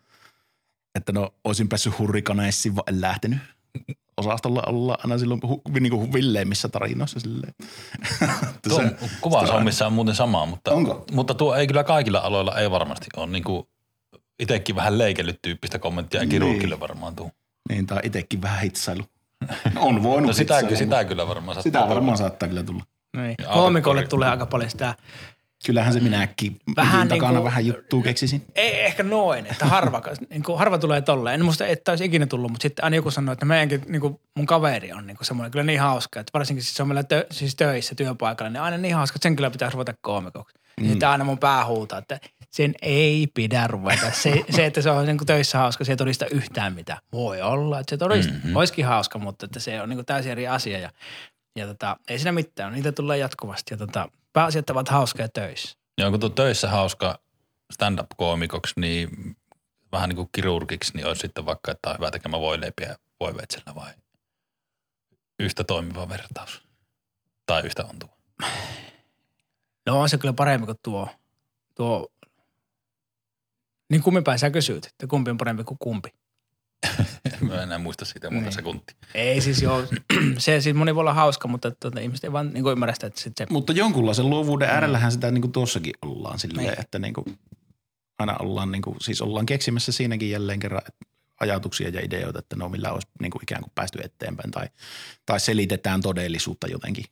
[0.94, 3.38] että no olisin päässyt hurrikaneessiin, vaan en lähtenyt.
[4.16, 7.55] Osastolla ollaan aina silloin hu, niin kuin villeimmissä tarinoissa silleen.
[8.68, 11.05] Tuo se- kuvaushommissa on muuten sama, mutta, Onko?
[11.12, 13.26] mutta tuo ei kyllä kaikilla aloilla ei varmasti ole.
[13.26, 13.62] Niin kuin
[14.40, 16.31] itsekin vähän leikellyt tyyppistä kommenttia ja Niin.
[16.31, 17.31] kirurgille varmaan tuu.
[17.68, 19.02] Niin, tai itsekin vähän hitsailu.
[19.76, 21.94] On voinut No sitä, sitä mutta kyllä varmaan saattaa sitä olla.
[21.94, 22.83] varmaan saattaa kyllä tulla.
[23.16, 23.35] Niin.
[23.42, 24.94] Ja Koomikolle tulee aika paljon sitä.
[25.66, 28.44] Kyllähän se minäkin Vähän takana niinku- vähän juttua keksisin.
[28.55, 31.35] Ei ehkä noin, että harva, niin kuin harva tulee tolleen.
[31.35, 34.20] En muista, että olisi ikinä tullut, mutta sitten aina joku sanoo, että meidänkin, niin kuin
[34.37, 37.03] mun kaveri on niin kuin semmoinen kyllä niin hauska, että varsinkin siis se on meillä
[37.03, 40.59] tö, siis töissä työpaikalla, niin aina niin hauska, että sen kyllä pitäisi ruveta koomikoksi.
[40.81, 40.88] Mm.
[40.88, 42.20] Sitten aina mun pää huutaa, että
[42.51, 44.11] sen ei pidä ruveta.
[44.11, 46.98] Se, se että se on niin kuin töissä hauska, se ei todista yhtään mitään.
[47.12, 48.57] Voi olla, että se todista, mm-hmm.
[48.57, 50.79] olisikin hauska, mutta että se on niin kuin täysin eri asia.
[50.79, 50.90] Ja,
[51.57, 53.75] ja tota, ei siinä mitään, niitä tulee jatkuvasti.
[53.75, 55.79] Ja tota, pääasiat ovat hauskoja töissä.
[55.99, 57.18] Ja onko tuo töissä hauska
[57.73, 59.37] stand-up-koomikoksi, niin
[59.92, 63.92] vähän niin kuin kirurgiksi, niin olisi sitten vaikka, että on hyvä tekemä voileipiä voiveitsellä vai
[65.38, 66.62] yhtä toimiva vertaus?
[67.47, 68.16] Tai yhtä ontuva?
[69.87, 71.09] No on se kyllä parempi kuin tuo,
[71.75, 72.09] tuo
[73.90, 76.09] niin kummin päin sä kysyt, että kumpi on parempi kuin kumpi.
[77.48, 78.52] Mä en enää muista siitä muuta Niin.
[78.52, 78.96] sekuntia.
[79.14, 79.85] Ei siis joo,
[80.38, 83.07] se siis moni voi olla hauska, mutta tuota, ihmiset ei vaan niin kuin ymmärrä sitä,
[83.07, 86.81] että sit se, Mutta jonkunlaisen luovuuden äärellähän sitä niin kuin tuossakin ollaan silleen, Niin.
[86.81, 87.38] että niin kuin
[88.18, 90.83] aina ollaan, niin kuin, siis ollaan keksimässä siinäkin jälleen kerran
[91.40, 94.66] ajatuksia ja ideoita, että no millä olisi niin kuin ikään kuin päästy eteenpäin tai,
[95.26, 97.05] tai selitetään todellisuutta jotenkin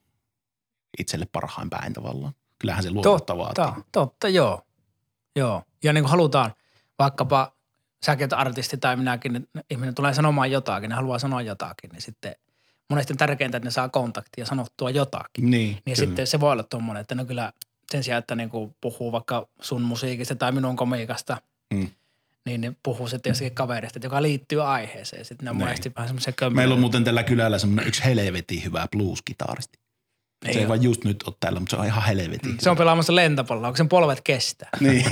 [0.99, 2.33] itselle parhain päin tavallaan.
[2.59, 3.83] Kyllähän se luovuutta totta, vaatii.
[3.93, 4.67] totta, joo.
[5.37, 6.53] Joo, ja niin kuin halutaan
[6.99, 7.53] vaikkapa
[8.07, 12.03] säkin oot artisti tai minäkin, että ihminen tulee sanomaan jotakin, ne haluaa sanoa jotakin, niin
[12.03, 12.35] sitten
[12.91, 15.51] monesti on tärkeintä, että ne saa kontaktia sanottua jotakin.
[15.51, 17.53] Niin, Niin sitten se voi olla tuommoinen, että no kyllä
[17.91, 21.37] sen sijaan, että niinku puhuu vaikka sun musiikista tai minun komiikasta,
[21.75, 21.89] Mm.
[22.47, 25.25] niin ne puhuu sitten jossakin kaverista, joka liittyy aiheeseen.
[25.25, 25.67] Sitten ne on Niin.
[25.67, 26.57] monesti vähän semmoisia kömmöjä.
[26.57, 29.79] Meillä on muuten tällä kylällä semmoinen yksi helvetin hyvä blues-kitaristi.
[30.47, 32.57] Ei se ei vaan just nyt ole täällä, mutta se on ihan helvetin.
[32.61, 34.69] Se on pelaamassa lentopalloa, kun sen polvet kestää.
[34.81, 35.05] Niin,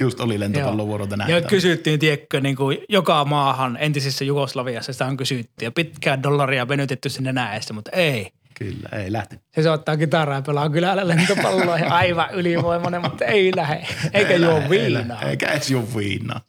[0.00, 1.30] just oli lentopallon vuoro tänään.
[1.30, 5.64] Ja kysyttiin, tiedätkö, niin kuin joka maahan entisissä Jugoslaviassa sitä on kysytty.
[5.64, 8.32] Ja pitkää dollaria venytetty sinne näestä, mutta ei.
[8.58, 9.36] Kyllä, ei lähti.
[9.54, 13.86] Se soittaa kitaraa ja pelaa kylällä lentopalloa ja aivan ylivoimainen, mutta ei lähde.
[14.12, 15.08] Eikä Ei juo ei viinaa.
[15.08, 16.40] lähde, Eikä edes juo viinaa.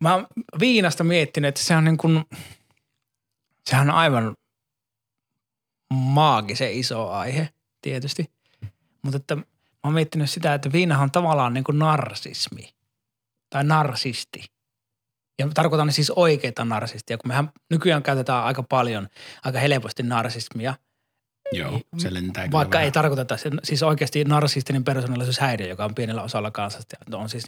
[0.00, 0.26] Mä oon
[0.60, 2.24] viinasta miettinyt, että se on niin kuin,
[3.70, 4.34] sehän on aivan
[5.94, 7.48] maagisen iso aihe
[7.82, 8.30] tietysti.
[9.02, 9.42] Mutta että mä
[9.84, 12.74] oon miettinyt sitä, että viinahan on tavallaan niin kuin narsismi
[13.50, 14.44] tai narsisti.
[15.38, 19.08] Ja tarkoitan siis oikeita narsistia, kun mehän nykyään käytetään aika paljon,
[19.44, 20.74] aika helposti narsismia,
[21.52, 26.50] Joo, se lentää kyllä vaikka ei tarkoiteta, siis oikeasti narsistinen persoonallisuushäiriö, joka on pienellä osalla
[26.50, 26.96] kansasta.
[27.12, 27.46] On siis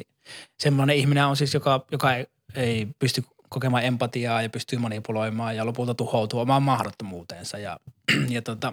[0.59, 5.67] semmoinen ihminen on siis, joka, joka ei, ei pysty kokemaan empatiaa ja pystyy manipuloimaan ja
[5.67, 7.59] lopulta tuhoutuu omaan mahdottomuuteensa.
[7.59, 7.81] Ja,
[8.35, 8.73] ja tota,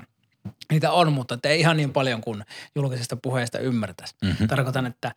[0.71, 2.43] niitä on, mutta ei ihan niin paljon kuin
[2.75, 4.15] julkisesta puheesta ymmärtäisi.
[4.21, 4.47] Mm-hmm.
[4.47, 5.15] Tarkoitan, että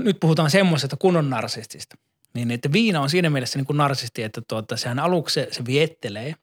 [0.00, 1.96] nyt puhutaan semmoisesta kunnon narsistista.
[2.34, 5.64] Niin, että viina on siinä mielessä niin kuin narsisti, että tuota, sehän aluksi se, se
[5.66, 6.34] viettelee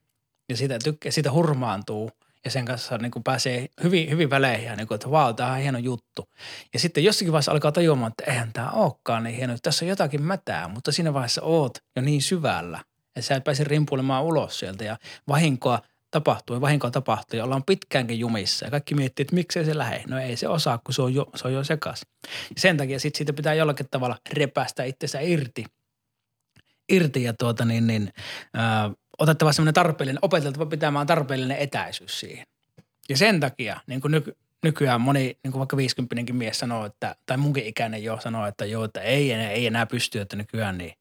[0.49, 2.11] ja siitä, tykkää, siitä hurmaantuu
[2.45, 5.51] ja sen kanssa niin kuin pääsee hyvin, hyvin väleihin ja niin kuin, että vau, tämä
[5.51, 6.29] on hieno juttu.
[6.73, 10.21] Ja sitten jossakin vaiheessa alkaa tajuamaan, että eihän tämä olekaan niin hieno, tässä on jotakin
[10.21, 12.79] mätää, mutta siinä vaiheessa oot jo niin syvällä,
[13.15, 14.97] että sä et pääse rimpuilemaan ulos sieltä ja
[15.27, 19.77] vahinkoa tapahtuu ja vahinkoa tapahtuu ja ollaan pitkäänkin jumissa ja kaikki miettii, että miksei se
[19.77, 20.03] lähde.
[20.07, 22.01] No ei se osaa, kun se on jo, se on jo sekas.
[22.55, 25.65] Ja sen takia sit siitä pitää jollakin tavalla repästä itsensä irti,
[26.89, 28.13] irti ja tuota niin, niin
[28.57, 32.47] äh, otettava semmoinen tarpeellinen, opeteltava pitämään tarpeellinen etäisyys siihen.
[33.09, 37.15] Ja sen takia niin kuin nyky, nykyään moni, niin kuin vaikka 50 mies sanoo, että,
[37.25, 40.77] tai munkin ikäinen jo sanoo, että joo, että ei, enää, ei enää pysty, että nykyään
[40.77, 40.93] niin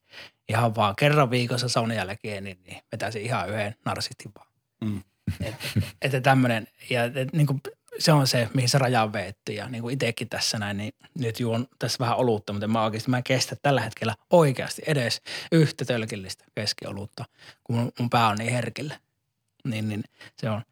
[0.48, 4.48] ihan vaan kerran viikossa saunan jälkeen, niin, niin vetäisi ihan yhden narsistin vaan.
[4.84, 5.02] Mm.
[6.02, 7.60] Että et tämmöinen, ja et, niin kuin,
[7.98, 9.52] se on se, mihin se raja on veetty.
[9.52, 13.10] Ja niin kuin itsekin tässä näin, niin nyt juon tässä vähän olutta, mutta mä oikeasti
[13.10, 17.24] mä en kestä tällä hetkellä oikeasti edes yhtä tölkillistä keskiolutta,
[17.64, 19.00] kun mun, mun pää on niin herkillä.
[19.64, 20.04] Niin, niin
[20.36, 20.62] se on.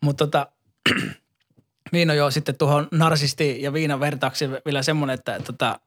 [0.00, 0.46] Mutta tota,
[1.92, 5.80] viino joo sitten tuohon narsisti ja viinan vertaaksi vielä semmoinen, että tota,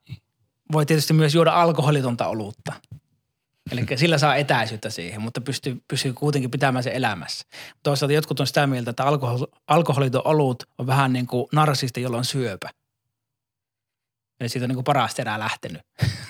[0.71, 2.73] voi tietysti myös juoda alkoholitonta olutta.
[3.71, 7.45] Eli sillä saa etäisyyttä siihen, mutta pystyy, pystyy kuitenkin pitämään se elämässä.
[7.84, 12.17] Toisaalta jotkut on sitä mieltä, että alkohol, alkoholiton olut on vähän niin kuin narsisti, jolla
[12.17, 12.69] on syöpä.
[14.39, 15.82] Eli siitä on niin kuin parasta erää lähtenyt.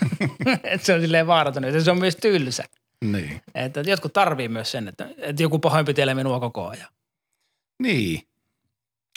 [0.63, 2.63] että se on silleen vaaraton, että se on myös tylsä.
[3.06, 3.41] Niin.
[3.56, 6.88] Että jotkut tarvii myös sen, että, että joku pahoinpitelee minua koko ajan.
[7.84, 8.21] Niin.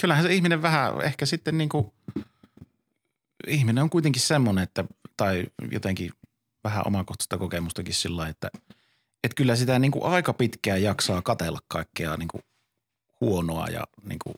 [0.01, 1.93] Kyllähän se ihminen vähän ehkä sitten niin kuin,
[3.47, 4.85] ihminen on kuitenkin semmoinen, että,
[5.17, 6.11] tai jotenkin
[6.65, 8.51] vähän omakohtaista kokemustakin sillä että,
[9.25, 12.43] että kyllä sitä niin kuin aika pitkään jaksaa katella kaikkea niin kuin
[13.21, 14.35] huonoa ja niin kuin,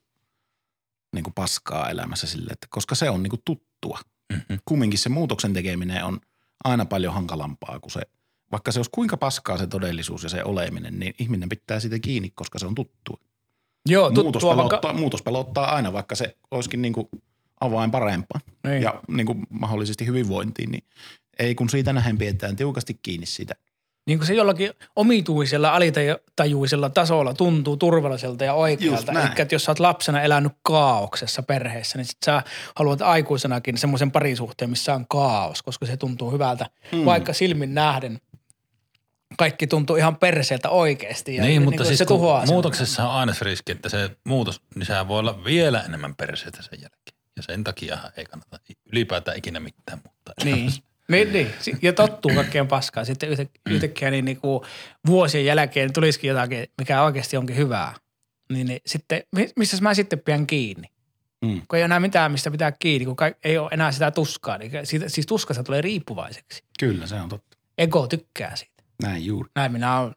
[1.13, 3.99] niin kuin paskaa elämässä sille, että koska se on niin kuin tuttua.
[4.33, 4.59] Mm-hmm.
[4.65, 6.21] Kumminkin se muutoksen tekeminen on
[6.65, 8.01] aina paljon hankalampaa kuin se,
[8.53, 12.31] vaikka se olisi kuinka paskaa se todellisuus ja se oleminen, niin ihminen pitää siitä kiinni,
[12.31, 13.19] koska se on tuttua.
[13.89, 17.09] Joo, Muutos tuttua pelottaa, vaikka, muutos pelottaa aina, vaikka se olisikin niin kuin
[17.61, 18.83] avain parempaan Niin.
[18.83, 20.85] ja niin kuin mahdollisesti hyvinvointiin, niin
[21.39, 23.55] ei kun siitä nähen pidetään tiukasti kiinni siitä.
[24.07, 29.13] niin kuin se jollakin omituisella alitajuisella tasolla tuntuu turvalliselta ja oikealta.
[29.13, 32.43] Eli että jos sä oot lapsena elänyt kaauksessa perheessä, niin sit sä
[32.77, 37.05] haluat aikuisenakin semmoisen parisuhteen, missä on kaos, koska se tuntuu hyvältä, mm.
[37.05, 38.21] vaikka silmin nähden
[39.39, 41.37] kaikki tuntuu ihan perseeltä oikeasti.
[41.37, 44.61] Ja Niin, mutta kuin siis se tuhoaa muutoksessa on aina se riski, että se muutos,
[44.75, 47.17] niin sehän voi olla vielä enemmän perseestä sen jälkeen.
[47.37, 48.59] Ja sen takia ei kannata
[48.93, 50.35] ylipäätään ikinä mitään muuttaa.
[50.45, 50.73] Niin.
[51.09, 51.51] Niin, niin.
[51.83, 53.07] Ja tottuu kaikkeen paskaan.
[53.07, 54.65] Sitten yhtä, yhtäkkiä niin, niin kuin
[55.07, 57.95] vuosien jälkeen tulisikin jotakin, mikä oikeasti onkin hyvää.
[58.53, 60.89] Niin, niin sitten, mi- missä mä sitten pidän kiinni?
[61.45, 61.63] Mm.
[61.69, 64.59] Kun ei ole enää mitään, mistä pitää kiinni, kun ei ole enää sitä tuskaa.
[64.59, 66.65] Niin siitä, siis tuskasta tulee riippuvaiseksi.
[66.81, 67.57] Kyllä, se on totta.
[67.79, 68.83] Ego tykkää siitä.
[69.03, 69.51] Näin juuri.
[69.55, 70.15] Näin minä olen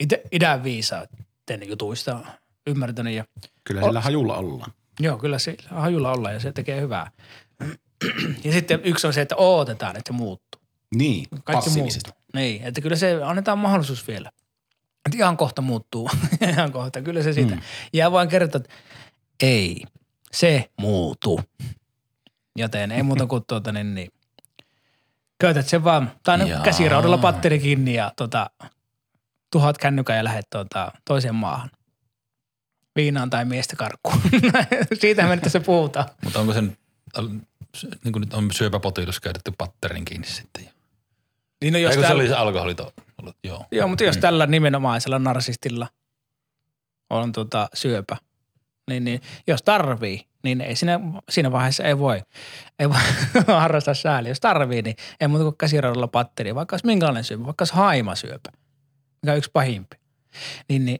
[0.00, 2.20] itä, idän viisaiden jutuista
[2.66, 3.14] ymmärtänyt.
[3.14, 3.24] Ja,
[3.64, 4.72] Kyllä sillä hajulla ollaan.
[5.00, 7.10] joo, kyllä se hajulla ollaan ja se tekee hyvää.
[8.44, 10.60] Ja sitten yksi on se, että odotetaan, että se muuttuu.
[10.94, 12.10] Niin, Kaikki passiivisesti.
[12.10, 12.26] muuttuu.
[12.34, 14.30] Niin, että kyllä se annetaan mahdollisuus vielä.
[15.06, 16.10] Että ihan kohta muuttuu.
[16.52, 17.54] ihan kohta, kyllä se siitä.
[17.54, 17.60] Mm.
[17.92, 18.74] Ja vain kertoa, että
[19.42, 19.82] ei,
[20.32, 21.40] se muutu.
[22.56, 24.10] Joten ei muuta kuin tuota niin, niin
[25.38, 28.50] käytät sen vaan, tai no, käsiraudalla patteri kiinni ja tota,
[29.52, 31.70] tuhat kännykän ja lähdet tuota, toiseen maahan.
[32.96, 34.20] Viinaan tai miestä karkkuun.
[35.00, 36.06] Siitä me nyt tässä puhutaan.
[36.24, 36.76] Mutta onko sen,
[38.04, 40.68] niin kuin nyt on syöpäpotilas käytetty patterin kiinni sitten?
[41.62, 42.92] Niin no jos Eikö se täällä- oli se alkoholito?
[43.44, 43.64] Joo.
[43.70, 45.88] Joo, mutta jos tällä nimenomaisella narsistilla
[47.10, 48.16] on tota syöpä,
[48.90, 51.00] niin, niin jos tarvii, niin ei siinä,
[51.30, 52.22] siinä vaiheessa ei voi,
[52.78, 52.96] ei voi
[53.60, 54.30] harrastaa sääliä.
[54.30, 58.52] Jos tarvii, niin ei muuta kuin käsiraudalla patteri, vaikka olisi minkälainen syöpä, vaikka olisi haimasyöpä,
[59.22, 59.96] mikä on yksi pahimpi.
[60.68, 60.98] Niin, niin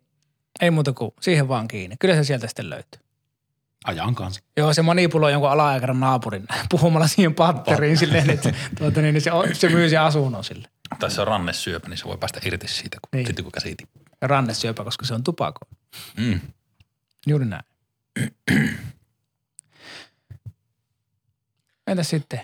[0.60, 1.96] ei muuta kuin siihen vaan kiinni.
[2.00, 3.00] Kyllä se sieltä sitten löytyy.
[3.86, 4.40] Ajan kanssa.
[4.56, 9.30] Joo, se manipuloi jonkun ala-aikainen naapurin puhumalla siihen patteriin silleen, että tuota, niin, niin se,
[9.52, 10.68] se myy sen asunnon sille.
[10.98, 13.26] Tai se on rannesyöpä, niin se voi päästä irti siitä, kun, Niin.
[13.26, 14.02] sitten kun käsi tippuu.
[14.22, 15.60] Rannesyöpä, koska se on tupako.
[16.16, 16.40] Mm.
[17.26, 17.62] Juuri näin.
[21.86, 22.40] Entäs sitten?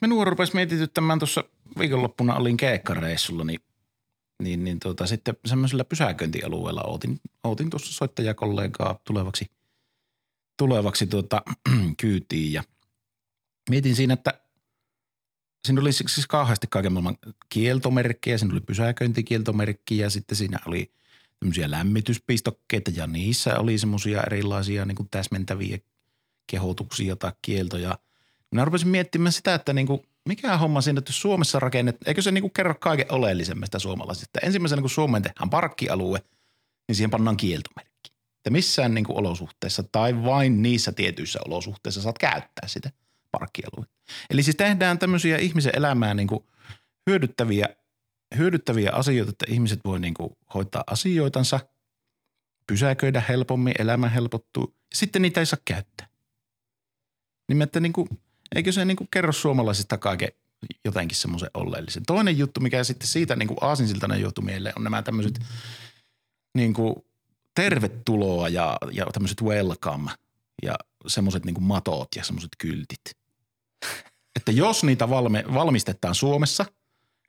[0.00, 1.44] Minua rupesi mietityttämään tuossa
[1.78, 3.60] viikonloppuna olin keikkareissulla, niin,
[4.42, 9.50] niin, niin tuota, sitten semmoisella pysäköintialueella ootin, ootin tuossa soittajakollegaa tulevaksi,
[10.60, 11.42] tulevaksi tuota,
[12.00, 12.62] kyytiin ja
[13.70, 14.40] mietin siinä, että
[15.64, 17.18] siinä oli siis kauheasti kaiken maailman
[17.48, 20.92] kieltomerkkejä, siinä oli pysäköintikieltomerkki ja sitten siinä oli
[21.38, 25.78] tämmöisiä lämmityspistokkeita ja niissä oli semmoisia erilaisia niin kuin täsmentäviä
[26.46, 27.98] kehotuksia tai kieltoja–
[28.50, 32.48] minä rupesin miettimään sitä, että niinku, mikä homma siinä, että Suomessa rakennet, eikö se niinku
[32.48, 34.40] kerro kaiken oleellisemmasta suomalaisesta.
[34.42, 36.22] Ensimmäisenä kun Suomeen tehdään parkkialue,
[36.88, 37.89] niin siihen pannaan kieltomerkki.
[38.40, 42.90] Että missään niin kuin olosuhteissa tai vain niissä tietyissä olosuhteissa saat käyttää sitä
[43.30, 43.94] parkkialuetta.
[44.30, 46.44] Eli siis tehdään tämmöisiä ihmisen elämää niin kuin
[47.10, 47.68] hyödyttäviä,
[48.36, 51.60] hyödyttäviä asioita, että ihmiset voi niin kuin hoitaa asioitansa,
[52.66, 54.74] pysäköidä helpommin, elämä helpottuu.
[54.94, 56.08] Sitten niitä ei saa käyttää.
[57.48, 58.08] Niin että niin kuin,
[58.54, 60.28] eikö se niin kuin kerro suomalaisista kaiken
[60.84, 62.02] jotenkin semmoisen oleellisen.
[62.06, 65.40] Toinen juttu, mikä sitten siitä niin kuin aasinsiltana johtui mieleen, on nämä tämmöiset
[66.54, 66.94] niin kuin
[67.54, 70.10] tervetuloa ja, ja tämmöiset welcome
[70.62, 70.74] ja
[71.06, 73.00] semmoiset niin matot ja semmoiset kyltit.
[74.36, 76.64] Että jos niitä valme, valmistetaan Suomessa,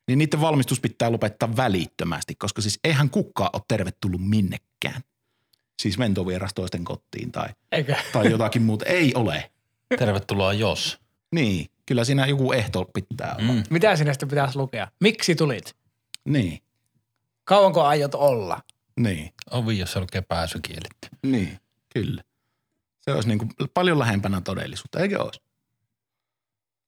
[0.08, 5.02] niin niiden valmistus pitää lopettaa välittömästi, koska siis eihän kukaan ole tervetullut minnekään.
[5.82, 7.96] Siis mentovierastoisten toisten kotiin tai, Eikö?
[8.14, 8.86] tai jotakin muuta.
[8.86, 9.52] Ei ole.
[10.00, 11.00] Tervetuloa jos.
[11.32, 13.54] Niin, kyllä siinä joku ehto pitää olla.
[13.54, 13.64] Mm.
[13.70, 14.88] Mitä sinne sitten pitäisi lukea?
[15.00, 15.76] Miksi tulit?
[16.26, 16.62] Niin,
[17.44, 18.60] Kauanko aiot olla?
[19.04, 20.92] Niin, Ovi, jossa lukee pääsykielit.
[21.24, 21.60] niin,
[21.94, 22.24] kyllä.
[23.02, 25.42] Se olisi niin kuin paljon lähempänä todellisuutta, eikö olisi?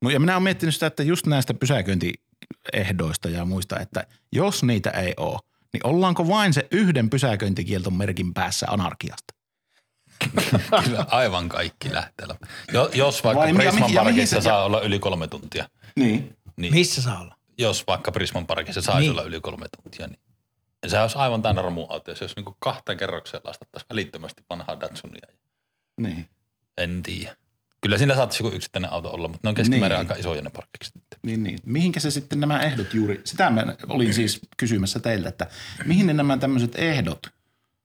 [0.01, 4.89] No, ja minä olen miettinyt sitä, että just näistä pysäköintiehdoista ja muista, että jos niitä
[4.89, 5.39] ei ole,
[5.73, 9.33] niin ollaanko vain se yhden pysäköintikielton merkin päässä anarkiasta?
[10.85, 12.27] Kyllä aivan kaikki lähtee.
[12.73, 15.69] Jo, jos vaikka Vai Prisman mikä- ja mihin parkissa se- saa olla yli kolme tuntia,
[15.95, 16.37] Niin.
[16.57, 17.35] niin Missä saa olla?
[17.57, 19.11] jos vaikka Prisman parkissa saisi Niin.
[19.11, 20.19] olla yli kolme tuntia, niin
[20.89, 25.27] se olisi aivan täynnä romuauto, jos olisi niin kahteen kerrokseen lastattaisiin välittömästi vanhaa Datsunia.
[25.97, 26.29] Niin.
[26.77, 27.35] En tiedä.
[27.81, 30.09] Kyllä siinä saattaisi joku yksittäinen auto olla, mutta ne on keskimäärin Niin.
[30.09, 30.93] aika isoja ne parkkikset.
[31.23, 31.59] Niin, niin.
[31.65, 35.47] Mihinkä se sitten nämä ehdot juuri, sitä mä olin siis kysymässä teiltä, että
[35.85, 37.19] mihin ne nämä tämmöiset ehdot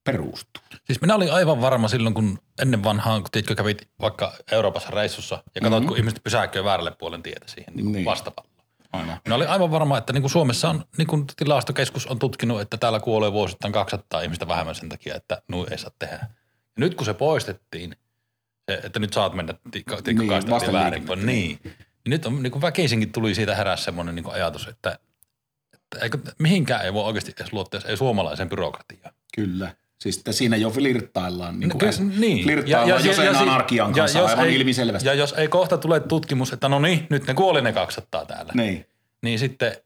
[0.05, 0.63] perustuu?
[0.85, 5.35] Siis minä olin aivan varma silloin, kun ennen vanhaan, kun tiedätkö, kävit vaikka Euroopassa reissussa
[5.55, 5.89] ja katsoit, mm-hmm.
[5.89, 8.05] kun ihmiset pysäköi väärälle puolen tietä siihen niin Niin.
[8.05, 8.35] niin.
[8.93, 9.21] Aina.
[9.25, 12.77] Minä olin aivan varma, että niin kuin Suomessa on, niin kuin tilastokeskus on tutkinut, että
[12.77, 16.17] täällä kuolee vuosittain 200 ihmistä vähemmän sen takia, että nuin ei saa tehdä.
[16.17, 17.97] Ja nyt kun se poistettiin,
[18.69, 21.61] että nyt saat mennä tikkakaistaan Niin, väärin, niin, niin.
[21.63, 21.75] niin
[22.07, 24.99] nyt on niin kuin väkisinkin tuli siitä heräs semmoinen niin ajatus, että,
[25.75, 29.15] että eikö, mihinkään ei voi oikeasti edes luottaa, ei suomalaisen byrokratiaan.
[29.35, 29.75] Kyllä.
[29.99, 31.61] Siis että siinä jo flirttaillaan.
[31.61, 32.45] Niin, No, kuin kyllä, niin.
[32.45, 35.09] Flirttaillaan jo, sen si- anarkian kanssa jos aivan ei, ilmiselvästi.
[35.09, 38.53] Ja jos ei kohta tule tutkimus, että no niin, nyt ne kuoli ne 200 täällä,
[38.55, 38.87] niin,
[39.23, 39.77] Niin, sitten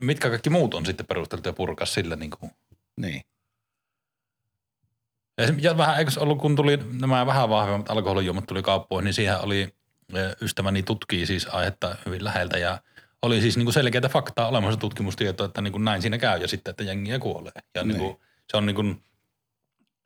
[0.00, 2.52] mitkä kaikki muut on sitten perusteltu ja purkaa sillä niin kuin.
[2.96, 3.22] niin.
[5.38, 9.40] Ja, ja vähän, eikö ollut, kun tuli nämä vähän vahvemmat alkoholijuomat tuli kauppoihin, niin siihen
[9.40, 9.60] oli
[10.14, 12.80] e, ystäväni tutkii siis aihetta hyvin läheltä ja
[13.22, 16.48] oli siis niin kuin selkeää faktaa olemassa tutkimustietoa, että niin kuin näin siinä käy ja
[16.48, 17.52] sitten, että jengiä kuolee.
[17.74, 17.82] Ja.
[17.82, 17.88] Niin.
[17.88, 18.16] Niin kuin,
[18.50, 19.02] se on niin kuin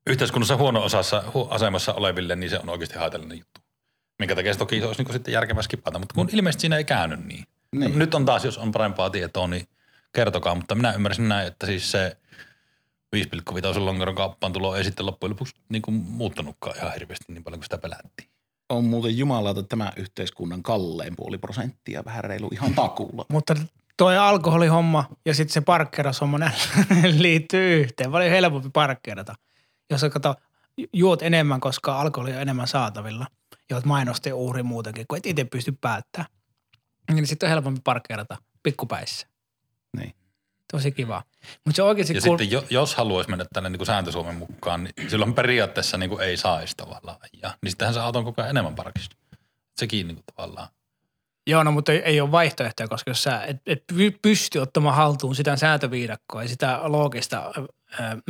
[0.06, 3.60] yhteiskunnassa huono osassa, hu, asemassa oleville, niin se on oikeasti haitallinen juttu.
[4.18, 7.24] Minkä takia se toki olisi niin sitten järkevä skipata, mutta kun ilmeisesti siinä ei käynyt
[7.24, 7.44] niin.
[7.76, 7.98] Niin.
[7.98, 9.68] Nyt on taas, jos on parempaa tietoa, niin
[10.12, 12.16] kertokaa, mutta minä ymmärsin näin, että siis se
[13.16, 17.58] 5,5 lonkeron kauppaan tulo ei sitten loppujen lopuksi niin kuin muuttanutkaan ihan hirveästi niin paljon
[17.58, 18.28] kuin sitä pelättiin.
[18.68, 23.26] On muuten jumalauta tämä yhteiskunnan kallein puoli prosenttia, vähän reilu ihan takuulla.
[23.32, 23.56] Mutta
[23.96, 26.52] toi alkoholihomma ja sitten se parkkeeraushomma ne
[27.18, 28.10] liittyy yhteen.
[28.10, 29.34] Paljon helpompi parkkeerata.
[29.90, 30.34] Jos sä kato,
[30.92, 33.26] juot enemmän, koska alkoholi on enemmän saatavilla.
[33.70, 36.30] Ja oot mainosten uhri muutenkin, kun et itse pysty päättämään.
[37.12, 39.26] Niin sitten on helpompi parkkeerata pikkupäissä.
[39.96, 40.14] Niin.
[40.72, 41.22] Tosi kiva.
[41.64, 42.38] Mutta se oikeasti Ja kuul...
[42.38, 46.10] sitten jo, jos haluaisi mennä tänne niin kuin sääntö Suomen mukaan, niin silloin periaatteessa niin
[46.10, 47.54] kuin ei saisi tavallaan ajaa.
[47.62, 49.16] Niin sittenhän se auto on koko ajan enemmän parkista.
[49.76, 50.68] Sekin niin kuin tavallaan.
[51.46, 54.96] Joo, no mutta ei, ei ole vaihtoehtoja, koska jos sä et, et py- pysty ottamaan
[54.96, 57.52] haltuun sitä sääntöviidakkoa ja sitä loogista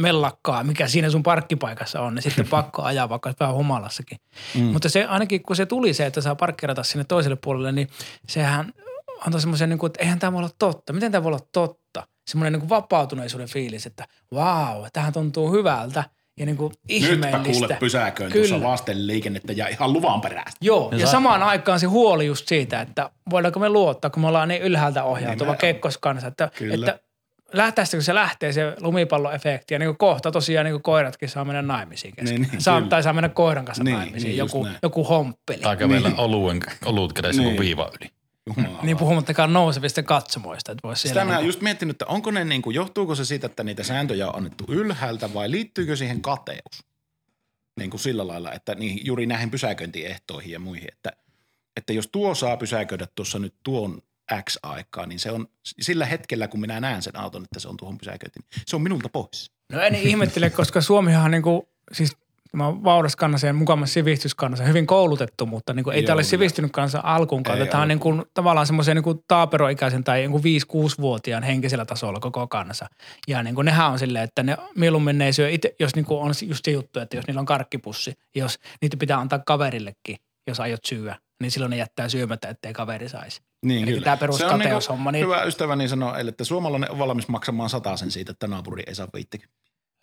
[0.01, 4.18] mellakkaa, mikä siinä sun parkkipaikassa on, niin sitten pakko ajaa vaikka vähän humalassakin.
[4.55, 4.62] Mm.
[4.62, 7.88] Mutta se ainakin kun se tuli se, että saa parkkeerata sinne toiselle puolelle, niin
[8.29, 8.72] sehän
[9.27, 10.92] antoi semmoisen, niin kuin, että eihän tämä voi olla totta.
[10.92, 12.07] Miten tämä voi olla totta?
[12.27, 16.05] Semmoinen niin kuin vapautuneisuuden fiilis, että vau, tähän tuntuu hyvältä
[16.38, 17.53] ja niin kuin Nytpä ihmeellistä.
[17.66, 18.48] kuule pysäköin Kyllä.
[18.48, 20.59] tuossa vasten liikennettä ja ihan luvan perästä.
[20.61, 24.20] Joo, Ja ja sa- samaan aikaan se huoli just siitä, että voidaanko me luottaa, kun
[24.22, 25.59] me ollaan niin ylhäältä ohjautuva Nimenomaan.
[25.59, 26.75] kekkoskansa, että, Kyllä.
[26.75, 26.99] että
[27.53, 31.62] lähtäisikö se lähtee se lumipalloefekti ja niin kuin kohta tosiaan niin kuin koiratkin saa mennä
[31.62, 32.40] naimisiin kesken.
[32.40, 32.90] Niin, niin, saa, kyllä.
[32.90, 35.62] tai saa mennä koiran kanssa Niin, naimisiin, niin, joku, joku homppeli.
[35.62, 36.20] Tai kävellä Niin.
[36.20, 37.53] oluen, olut kädessä Niin.
[37.53, 37.61] niin.
[37.61, 38.11] viiva yli.
[38.46, 38.86] Jumalauta.
[38.86, 42.62] Niin puhumattakaan nousevista katsomoista, että voisi Sitä mä niinku, just miettinyt, että onko ne niin
[42.62, 46.84] kuin, johtuuko se siitä, että niitä sääntöjä on annettu ylhäältä vai liittyykö siihen kateus?
[47.78, 51.12] Niin kuin sillä lailla, että niihin, juuri näihin pysäköintiehtoihin ja muihin, että,
[51.76, 54.03] että jos tuo saa pysäköidä tuossa nyt tuon
[54.43, 55.47] X aikaa, niin se on
[55.80, 59.09] sillä hetkellä, kun minä näen sen auton, että se on tuohon pysäköintiin, se on minulta
[59.09, 59.51] pois.
[59.72, 61.62] No en ihmettele, koska Suomihan niin kuin,
[61.93, 62.16] siis
[62.53, 66.72] Tämä vauras kansa ja mukavasti sivistyskansa, hyvin koulutettu, mutta niin kuin, ei tämä ole sivistynyt
[66.72, 67.59] kansa alkuunkaan.
[67.59, 71.85] Ei Tämä on niin kuin, tavallaan semmoisen niin kuin taaperoikäisen tai niin kuin 5-6-vuotiaan henkisellä
[71.85, 72.87] tasolla koko kansa.
[73.28, 76.05] Ja niin kuin nehän on silleen, että ne mieluummin ne ei syö itse, jos niin
[76.05, 80.16] kuin on just se juttu, että jos niillä on karkkipussi, jos niitä pitää antaa kaverillekin,
[80.47, 83.40] jos aiot syödä, niin silloin ne jättää syömättä, ettei kaveri saisi.
[83.64, 84.05] Niin, Eli kyllä.
[84.05, 88.30] tämä Se on peruskateushomma, niin Hyvä ystäväni sanoi, että suomalainen on valmis maksamaan sen siitä,
[88.30, 89.49] että naapuri ei saa viittikin.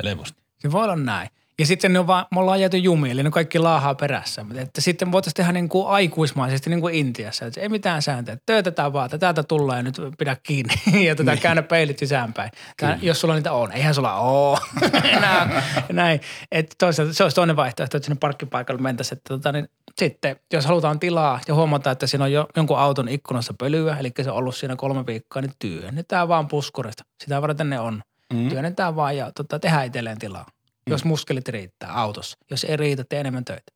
[0.04, 0.42] Helposti.
[0.60, 1.30] Se voi olla näin.
[1.60, 4.44] Ja sitten ne on vaan, me ollaan jääty jumiin, eli ne kaikki laahaa perässä.
[4.44, 7.46] Mutta Että sitten voitaisiin tehdä niin kuin aikuismaisesti niin kuin Intiassa.
[7.46, 8.38] Että ei mitään sääntöjä.
[8.46, 10.74] Töötetään vaan, että täältä tullaan ja nyt pidä kiinni.
[11.08, 11.42] ja tätä Niin.
[11.42, 12.52] käännä peilit sisäänpäin.
[12.78, 13.72] Tää, jos sulla niitä on.
[13.72, 14.60] Eihän sulla ole.
[15.18, 15.64] Enää.
[15.92, 16.22] Näin.
[16.52, 19.18] Että toisaalta se olisi toinen vaihtoehto, että sinne parkkipaikalle mentäisiin.
[19.18, 19.70] Että tota, niin
[20.00, 24.12] sitten, jos halutaan tilaa ja huomataan, että siinä on jo jonkun auton ikkunassa pölyä, eli
[24.22, 27.04] se on ollut siinä kolme viikkoa, niin työnnetään vaan puskurista.
[27.24, 28.02] Sitä varten ne on.
[28.34, 28.50] Mm.
[28.50, 30.46] Työnnetään vaan ja tota, tehdään itselleen tilaa.
[30.88, 32.38] Jos muskelit riittää autossa.
[32.52, 33.72] Jos ei riitä, tee enemmän töitä.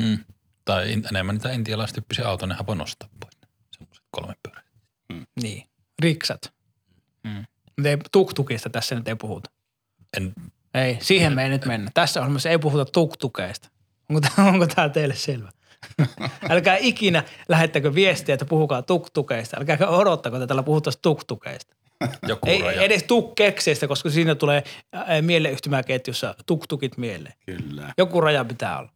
[0.00, 0.18] Mm.
[0.64, 3.38] Tai enemmän niitä intialaistyyppisiä autoja, nehän voi nostaa pois.
[3.76, 4.64] Semmoiset kolme pyörät.
[5.42, 5.66] Niin.
[6.02, 6.52] Riksat.
[7.24, 7.44] Mm.
[8.12, 9.50] Tuktukista tässä nyt ei puhuta.
[10.16, 10.34] En,
[10.74, 11.90] Ei, siihen me ei nyt mennä.
[11.94, 13.68] Tässä ohjelmassa ei puhuta tuktukeista.
[14.10, 15.50] Onko tämä, onko tämä teille selvä?
[16.50, 19.56] Älkää ikinä lähettäkö viestiä, että puhukaa tuktukeista.
[19.56, 21.76] Älkääkä odottako, että täällä puhuttaisiin tuktukeista.
[22.28, 22.82] joku Ei raja.
[22.82, 27.34] edes tukkekseistä, koska siinä tulee ää, mieleyhtymäketjussa tuktukit mieleen.
[27.46, 27.94] Kyllä.
[27.98, 28.90] Joku raja pitää olla.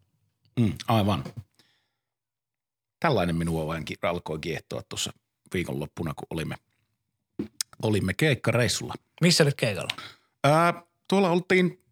[0.61, 1.25] Mm, aivan.
[3.01, 5.13] Tällainen minua vain alkoi kiehtoa tuossa
[5.55, 6.55] viikonloppuna, kun olimme,
[7.83, 8.95] olimme keikkareissulla.
[9.21, 9.91] Missä olit keikalla?
[10.45, 11.83] Ää, tuolla oltiin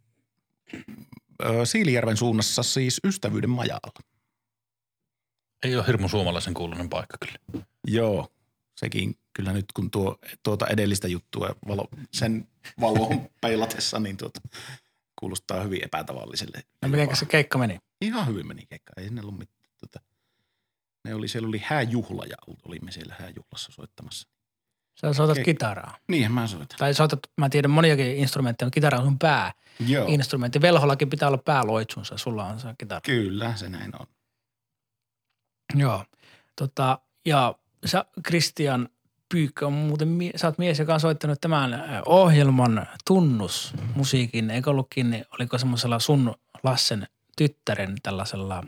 [1.65, 4.03] Siilijärven suunnassa siis Ystävyyden majalla.
[5.63, 7.67] Ei ole hirmu suomalaisen kuulunen paikka kyllä.
[7.87, 8.29] Joo,
[8.77, 12.49] sekin kyllä nyt kun tuo, tuota edellistä juttua valo, sen
[12.81, 14.41] valoon peilatessa, niin tuota,
[15.21, 16.63] kuulostaa hyvin epätavalliselle.
[16.83, 17.79] No miten se keikka meni?
[18.01, 18.93] Ihan hyvin meni keikka.
[18.97, 19.71] Ei sinne ollut mitään.
[19.79, 20.01] Tuota,
[21.05, 24.29] ne oli, siellä oli hääjuhla ja olimme siellä hääjuhlassa soittamassa.
[25.01, 25.97] Sä soitat Keik- kitaraa.
[26.09, 26.79] Niinhän mä soitan.
[26.79, 29.53] Tai soitat, mä tiedän moniakin instrumentteja, mutta kitara on sun pää.
[29.87, 30.07] Joo.
[30.09, 30.61] Instrumentti.
[30.61, 33.01] Velhollakin pitää olla pääloitsunsa, sulla on se kitara.
[33.01, 34.07] Kyllä, se näin on.
[35.75, 36.05] Joo.
[36.57, 38.89] Tota, ja sä, Christian
[39.29, 44.51] Pyykkö on muuten, mie- sä oot mies, joka on soittanut tämän ö, ohjelman tunnusmusiikin.
[44.51, 48.65] Eikö ollutkin, niin oliko semmoisella sun Lassen tyttären tällaisella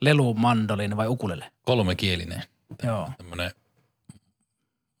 [0.00, 1.52] lelumandolin vai ukulele?
[1.62, 2.42] Kolmekielinen.
[2.82, 3.10] Joo.
[3.18, 3.50] Tämmöinen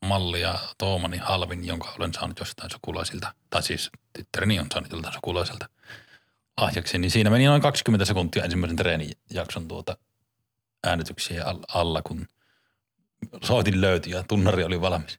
[0.06, 5.14] malli ja Toomani Halvin, jonka olen saanut jostain sukulaisilta, tai siis tyttäreni on saanut joltain
[5.14, 5.68] sukulaiselta
[6.60, 9.96] lahjaksi, niin siinä meni noin 20 sekuntia ensimmäisen treenijakson tuota
[10.84, 12.26] äänityksiä all- alla, kun
[13.44, 15.12] soitin löytyi ja tunnari oli valmis.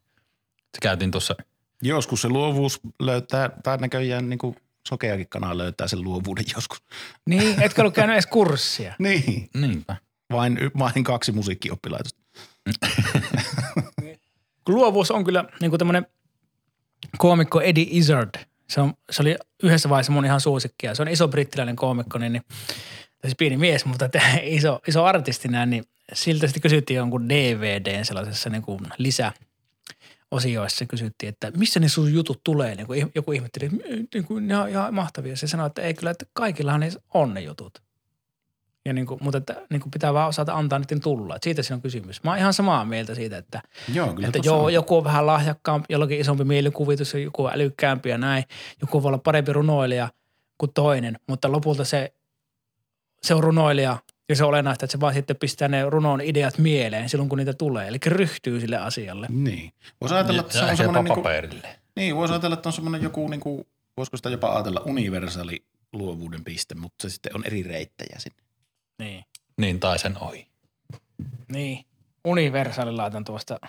[0.58, 1.36] Se käytiin tuossa,
[1.82, 4.56] Joskus se luovuus löytää, tai näköjään niin kuin
[4.88, 6.84] sokeakin kanaa löytää sen luovuuden joskus.
[7.26, 8.96] Niin, etkö ollut käynyt edes kurssia?
[9.00, 9.96] Niin, niinpä.
[10.32, 12.22] vain, vain kaksi musiikkioppilaitosta.
[14.68, 16.08] Luovuus on kyllä niin kuin tämmöinen
[17.18, 18.36] koomikko Eddie Izzard.
[18.70, 20.96] Se, on, se oli yhdessä vaiheessa mun ihan suosikkia.
[20.96, 22.44] Se on iso brittiläinen koomikko, niin, niin
[23.22, 24.10] siis pieni mies, mutta
[24.44, 25.84] iso, iso artisti näin, niin
[26.14, 29.32] siltä sitten kysyttiin jonkun DVDn sellaisessa niin kuin lisä
[30.32, 32.76] osioissa kysyttiin, että missä ne sun jutut tulee.
[32.76, 35.36] Niin kuin joku ihmetteli, että niin kuin, ne on ihan mahtavia.
[35.36, 37.82] Se sanoi, että ei kyllä, että kaikillahan ne on ne jutut.
[38.86, 41.36] Ja niin kuin, mutta että, niin kuin pitää vaan osata antaa niiden tulla.
[41.36, 42.24] Että siitä siinä on kysymys.
[42.24, 43.62] Mä oon ihan samaa mieltä siitä, että
[43.94, 44.74] Joo, kyllä että joo, on.
[44.74, 48.44] joku on vähän lahjakkaampi, jollakin isompi mielikuvitus, joku on älykkäämpi ja näin.
[48.82, 50.10] Joku voi olla parempi runoilija
[50.58, 52.14] kuin toinen, mutta lopulta se,
[53.24, 53.98] se on runoilija
[54.30, 57.38] ja se on olennaista, että se vaan sitten pistää ne runon ideat mieleen silloin, kun
[57.38, 57.88] niitä tulee.
[57.88, 59.28] Eli ryhtyy sille asialle.
[59.30, 59.72] Niin.
[60.02, 61.80] Voisi ajatella, että se on semmoinen, niin kuin, paperille.
[61.96, 63.68] niin, voisi ajatella, että on semmoinen joku, niin kuin,
[63.98, 65.64] voisiko sitä jopa ajatella universaali
[65.94, 68.38] luovuuden piste, mutta se sitten on eri reittejä sinne.
[69.02, 69.26] Niin.
[69.58, 70.48] Niin, tai sen ohi.
[71.52, 71.86] Niin.
[72.26, 73.60] Universaali laitan tuosta.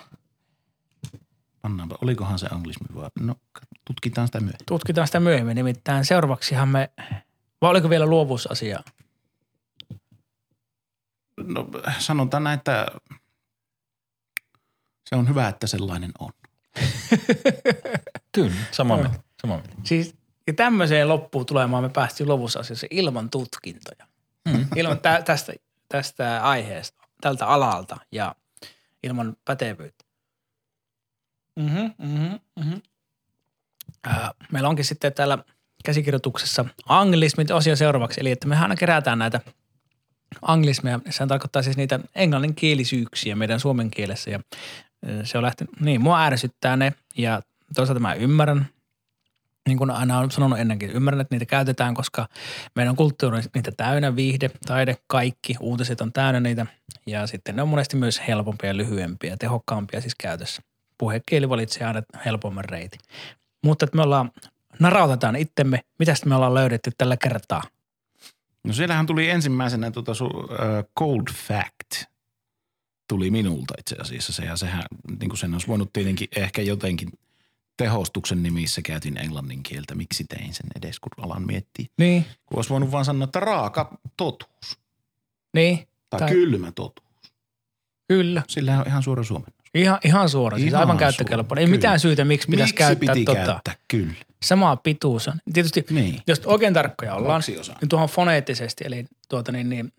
[1.61, 3.09] Pannaanpa, olikohan se anglismi vai?
[3.19, 3.35] No,
[3.85, 4.65] tutkitaan sitä myöhemmin.
[4.65, 5.55] Tutkitaan sitä myöhemmin.
[5.55, 6.89] Nimittäin seuraavaksihan me,
[7.61, 8.79] vai oliko vielä luovuusasia?
[11.37, 11.67] No,
[11.99, 12.85] sanotaan näin, että
[15.09, 16.31] se on hyvä, että sellainen on.
[18.35, 18.55] Kyllä.
[18.71, 19.19] Sama mieltä.
[19.41, 19.73] Sama mieltä.
[19.83, 20.15] Siis
[20.47, 24.12] ja tämmöiseen loppuun tulemaan me päästiin luovuusasiassa ilman tutkintoja.
[24.49, 24.67] Mm.
[24.75, 25.53] Ilman tä, tästä,
[25.89, 28.35] tästä aiheesta, tältä alalta ja
[29.03, 30.05] ilman pätevyyttä.
[31.55, 32.81] Mm-hmm, mm-hmm, mm-hmm.
[34.07, 35.37] Äh, meillä onkin sitten täällä
[35.85, 39.39] käsikirjoituksessa anglismit osio seuraavaksi, eli että me aina kerätään näitä
[40.41, 40.99] anglismeja.
[41.09, 44.39] Se tarkoittaa siis niitä englanninkielisyyksiä meidän suomen kielessä ja
[45.23, 47.41] se on lähtenyt, niin mua ärsyttää ne ja
[47.75, 48.67] toisaalta mä ymmärrän,
[49.67, 52.27] niin kuin aina on sanonut ennenkin, ymmärrän, että niitä käytetään, koska
[52.75, 56.65] meidän kulttuuri on niitä täynnä, viihde, taide, kaikki, uutiset on täynnä niitä.
[57.07, 60.61] Ja sitten ne on monesti myös helpompia lyhyempiä tehokkaampia siis käytössä.
[60.97, 62.99] Puhekieli valitsee aina helpomman reitin.
[63.63, 64.31] Mutta että me ollaan,
[64.79, 67.63] narautetaan itsemme, mitä me ollaan löydetty tällä kertaa.
[68.63, 70.49] No siellähän tuli ensimmäisenä tuota su, uh,
[70.99, 72.13] cold fact
[73.07, 74.83] tuli minulta itse asiassa se ja sehän,
[75.19, 77.09] niin kuin sen olisi voinut tietenkin ehkä jotenkin
[77.77, 79.95] tehostuksen nimissä käytin englannin kieltä.
[79.95, 81.85] Miksi tein sen edes, kun alan miettiä.
[81.97, 82.25] Niin.
[82.45, 84.79] Kun olisi voinut vaan sanoa, että raaka totuus
[85.53, 87.07] Niin, tai, Tai- kylmä totuus.
[88.07, 88.43] kyllä.
[88.47, 89.53] Sillä on ihan suora suomennos.
[89.73, 91.61] Ihan, ihan suora, siis Ihan aivan käyttökelpoinen.
[91.61, 91.77] Ei kyllä.
[91.77, 93.45] mitään syytä, miksi pitäisi Miksi käyttää piti tota.
[93.45, 93.75] käyttää?
[93.87, 94.13] Kyllä.
[94.43, 95.33] Sama pituus on.
[95.53, 96.21] Tietysti, Niin.
[96.27, 97.77] jos oikein tarkkoja ollaan, Kaksi osaa.
[97.81, 99.93] niin tuohon foneettisesti, eli tuota niin, niin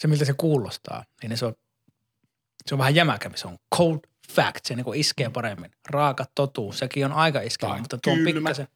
[0.00, 1.54] se miltä se kuulostaa, niin se on,
[2.66, 3.38] se on vähän jämäkämpi.
[3.38, 3.98] Se on cold
[4.32, 5.70] fact, se niin iskee paremmin.
[5.90, 8.68] Raaka totuus, sekin on aika iskevä, Tai mutta tuo on pikkasen.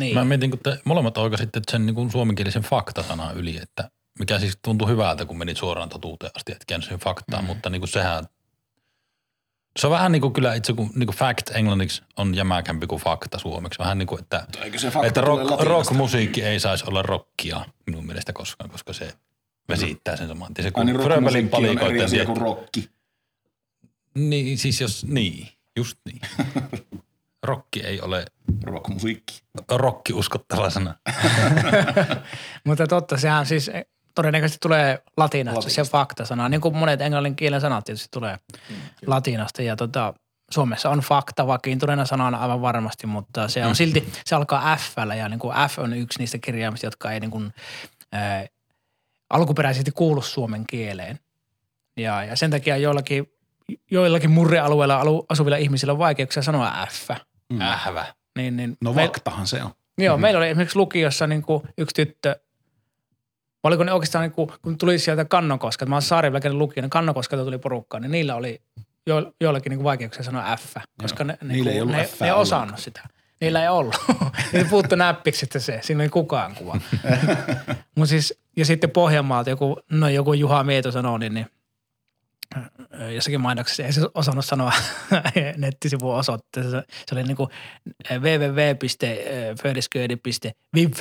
[0.00, 0.14] Niin.
[0.14, 4.58] Mä mietin, kun te molemmat oikaisitte sen niin kuin suomenkielisen faktasanan yli, että mikä siis
[4.64, 7.46] tuntui hyvältä, kun menit suoraan totuuteen asti, että käännyt sen faktaan, mm.
[7.46, 8.24] mutta niin kuin sehän,
[9.78, 13.02] se on vähän niin kuin kyllä itse kun niin kuin fact englanniksi on jämäkämpi kuin
[13.02, 13.78] fakta suomeksi.
[13.78, 14.46] Vähän niin kuin, että,
[15.04, 19.12] että rock, rockmusiikki ei saisi olla rockia minun mielestä koskaan, koska se
[19.68, 20.62] vesittää sen saman tien.
[20.62, 22.32] Se Ai kun niin Fröbelin rockmusiikki on eri palikoiden asia tietty.
[22.32, 22.97] kuin rokki.
[24.14, 26.20] Niin, siis jos, niin, just niin.
[27.42, 28.24] Rokki ei ole
[28.64, 29.40] Rockmusiikki.
[29.70, 30.94] rokki uskottava sana.
[32.64, 33.70] Mutta totta, sehän siis
[34.14, 35.92] todennäköisesti tulee latinasta, se Latinasta.
[35.98, 36.48] fakta-sana.
[36.48, 38.38] Niin kuin monet englannin kielen sanat tietysti tulee
[39.06, 39.62] latinasta.
[39.62, 40.14] Ja tota,
[40.50, 45.28] Suomessa on fakta vakiintuneena sanana aivan varmasti, mutta se on silti, se alkaa f ja
[45.28, 47.54] niin kuin F on yksi niistä kirjaimista, jotka ei niin kuin,
[48.12, 48.46] ää,
[49.30, 51.18] alkuperäisesti kuulu suomen kieleen.
[51.96, 53.32] Ja, ja sen takia joillakin,
[53.90, 57.10] joillakin murrealueilla alu, asuvilla ihmisillä on vaikeuksia sanoa F.
[57.52, 57.60] Mm.
[57.60, 58.06] Ähvä.
[58.38, 59.70] Niin, niin No me- faktahan se on.
[59.98, 60.22] Joo, mm-hmm.
[60.22, 62.36] meillä oli esimerkiksi lukiossa niin kuin yksi tyttö,
[63.62, 66.90] oliko ne oikeastaan niin kuin, kun tuli sieltä Kannokoskelta, mä oon Saarijärvellä käynyt lukio, niin
[66.90, 68.62] Kannokoskelta tuli porukkaan, niin niillä oli
[69.06, 72.26] jo, joillakin niin kuin vaikeuksia sanoa F, koska ne, niin ei kuin, ollut ne, ne
[72.26, 73.00] ei osannut sitä.
[73.40, 73.94] Niillä ei ollut.
[74.52, 76.80] Niillä puuttu näppiksestä se, siinä ei kukaan kuva.
[77.96, 81.46] Mut siis, ja sitten Pohjanmaalta joku, no joku Juha Mieto sanoi, niin, niin
[83.14, 84.72] jossakin mainoksessa ei se osannut sanoa
[85.56, 86.70] nettisivun osoitteessa.
[86.70, 87.50] Se, se oli niin kuin
[88.20, 90.92] www.födisköidi.viv.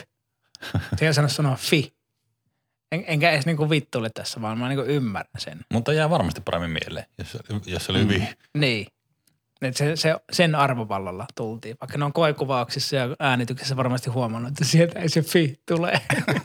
[0.96, 1.94] Se ei osannut sanoa fi.
[2.92, 5.60] En, enkä edes niin kuin vittuille tässä, vaan mä niin kuin ymmärrän sen.
[5.74, 8.28] Mutta jää varmasti paremmin mieleen, jos, jos se oli hyvin.
[8.54, 8.88] Niin.
[9.62, 11.76] Et se, se, sen arvovallalla tultiin.
[11.82, 16.02] Vaikka ne on koekuvauksissa ja äänityksessä varmasti huomannut, että sieltä ei se fi tule.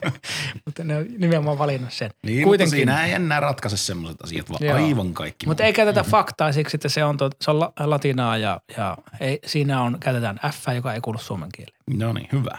[0.64, 2.10] mutta ne on nimenomaan valinnut sen.
[2.22, 2.70] Niin, Kuitenkin.
[2.70, 4.76] siinä ei enää ratkaise semmoiset asiat, vaan Joo.
[4.76, 5.46] aivan kaikki.
[5.46, 8.96] Mutta ei käytetä faktaa siksi, että se on, to, se on la- latinaa ja, ja
[9.20, 11.76] ei, siinä on, käytetään F, joka ei kuulu suomen kieleen.
[11.98, 12.58] No niin, hyvä.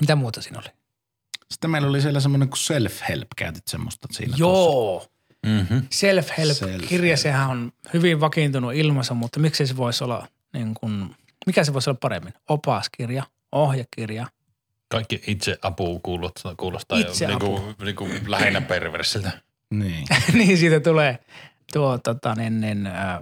[0.00, 0.68] Mitä muuta siinä oli?
[1.50, 5.09] Sitten meillä oli siellä semmoinen kuin self-help, käytit semmoista siinä tuossa.
[5.46, 5.82] Mm-hmm.
[5.90, 7.16] Self-help-kirja, Self-help.
[7.16, 11.16] sehän on hyvin vakiintunut ilmassa, mutta miksi se voisi olla niin kuin,
[11.46, 12.34] mikä se voisi olla paremmin?
[12.48, 13.22] Opaskirja,
[13.52, 14.26] ohjekirja.
[14.88, 17.74] Kaikki itse apu kuulostaa, kuulostaa Itse jo apu.
[17.84, 19.32] niinku, niinku lähinnä perversiltä.
[19.70, 20.06] Niin.
[20.38, 21.18] niin siitä tulee
[21.72, 23.20] tuo tota, niin, niin, äh,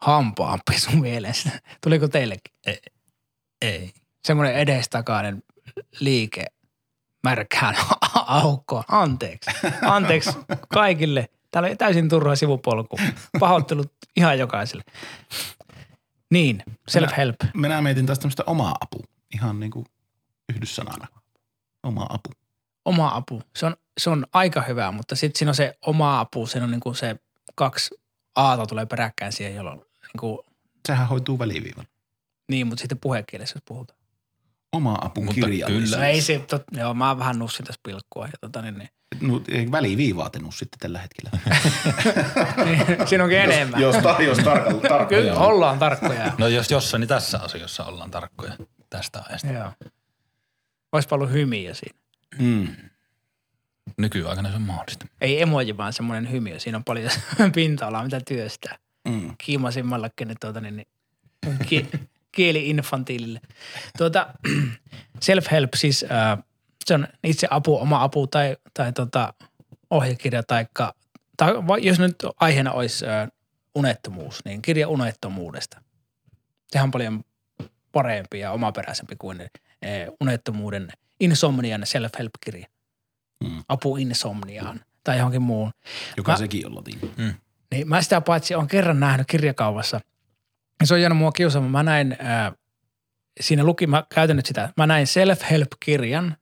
[0.00, 1.50] hampaanpesu mielestä.
[1.84, 2.54] Tuliko teillekin?
[3.62, 3.92] Ei.
[4.24, 5.42] Semmoinen edestakainen
[6.00, 6.44] liike
[7.24, 7.76] märkään
[8.26, 8.84] aukkoon.
[8.88, 9.50] Anteeksi.
[9.82, 10.30] Anteeksi
[10.68, 11.28] kaikille.
[11.50, 12.96] Täällä oli täysin turha sivupolku.
[13.40, 14.84] Pahoittelut ihan jokaiselle.
[16.30, 17.34] Niin, self-help.
[17.54, 19.02] Minä mietin taas tämmöistä omaa apu.
[19.34, 19.86] Ihan niin kuin
[20.54, 21.06] yhdyssanana.
[21.82, 22.30] Oma apu.
[22.84, 23.42] Oma apu.
[23.56, 26.46] Se on, se on aika hyvä, mutta sitten siinä on se oma apu.
[26.46, 27.16] Siinä on niin kuin se
[27.54, 27.94] kaksi
[28.36, 30.38] aata tulee peräkkäin siihen, jolloin niin, kuin,
[30.88, 31.88] Sehän hoituu väliviivalla.
[32.50, 33.98] niin mutta sitten puhekielessä jos puhutaan.
[34.74, 35.84] Oma apun Mutta kirjallisuus.
[35.84, 35.96] kyllä.
[35.96, 38.26] No ei se, tot, joo, mä vähän nussin tässä pilkkua.
[38.26, 38.88] Ja tota, niin, niin.
[39.20, 41.30] No, ei väliviivaa tenut sitten tällä hetkellä.
[42.64, 43.80] niin, siinä onkin enemmän.
[43.80, 46.32] jos, tar- jos tarkka, tarkka Kyllä ollaan tarkkoja.
[46.38, 48.52] No jos jossain, niin tässä asiassa ollaan tarkkoja
[48.90, 49.46] tästä ajasta.
[49.48, 49.72] Joo.
[50.92, 51.98] Oispa ollut hymiö siinä.
[52.38, 52.68] Mm.
[53.98, 55.06] Nykyaikana se on mahdollista.
[55.20, 56.58] Ei emoji, vaan semmoinen hymiö.
[56.58, 57.10] Siinä on paljon
[57.54, 58.78] pinta-alaa, mitä työstää.
[59.08, 59.34] Mm.
[59.38, 60.88] Kiimasimmallakin niin, tuota, niin, niin,
[61.66, 61.86] ki,
[62.34, 63.40] kieli infantiilille.
[63.98, 64.34] Tuota,
[65.24, 66.44] self-help siis, äh,
[66.84, 69.34] se on itse apu, oma apu tai, tai tota,
[69.90, 70.94] ohjekirja taikka,
[71.36, 73.28] tai jos nyt aiheena olisi äh,
[73.74, 75.80] unettomuus, niin kirja unettomuudesta.
[76.72, 77.24] Sehän on paljon
[77.92, 79.48] parempi ja omaperäisempi kuin äh,
[80.20, 80.88] unettomuuden
[81.20, 82.66] insomnian self-help-kirja.
[83.44, 83.64] Mm.
[83.68, 85.70] Apu insomniaan tai johonkin muuhun.
[86.16, 87.00] Joka Mä- sekin on latin.
[87.70, 90.00] Niin mä sitä paitsi on kerran nähnyt kirjakaupassa.
[90.84, 91.70] Se on jäänyt mua kiusaamaan.
[91.72, 92.52] Mä näin ää,
[93.40, 96.36] siinä luki, mä käytän nyt sitä, mä näin self-help-kirjan,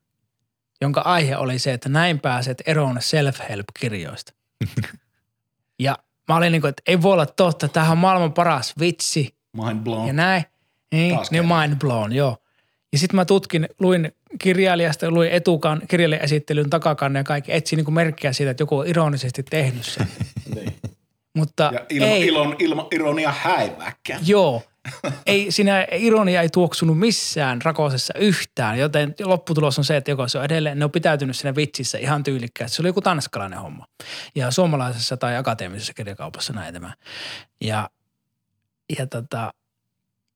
[0.81, 4.33] jonka aihe oli se, että näin pääset eroon self-help-kirjoista.
[5.79, 9.35] ja mä olin niin kuin, että ei voi olla totta, tämähän on maailman paras vitsi
[9.57, 10.07] Mind blown.
[10.07, 10.45] ja näin.
[10.93, 12.37] Niin, Taas niin mind blown, joo.
[12.93, 17.95] Ja sitten mä tutkin, luin kirjailijasta, luin etukan, kirjailijan esittelyn takakanne ja kaikki, etsin niin
[17.95, 20.09] merkkejä siitä, että joku on ironisesti tehnyt sen.
[20.55, 20.75] Niin.
[21.37, 24.19] Mutta Ja ilma, ei, ilon, ilma, ironia häiväkkä.
[24.27, 24.63] Joo.
[25.27, 30.39] Ei, siinä ironia ei tuoksunut missään rakosessa yhtään, joten lopputulos on se, että joko se
[30.39, 32.77] on edelleen, ne on pitäytynyt siinä vitsissä ihan tyylikkäästi.
[32.77, 33.87] Se oli joku tanskalainen homma.
[34.35, 36.95] Ja suomalaisessa tai akateemisessa kirjakaupassa näin tämä.
[37.61, 37.91] Ja,
[38.99, 39.53] ja tota,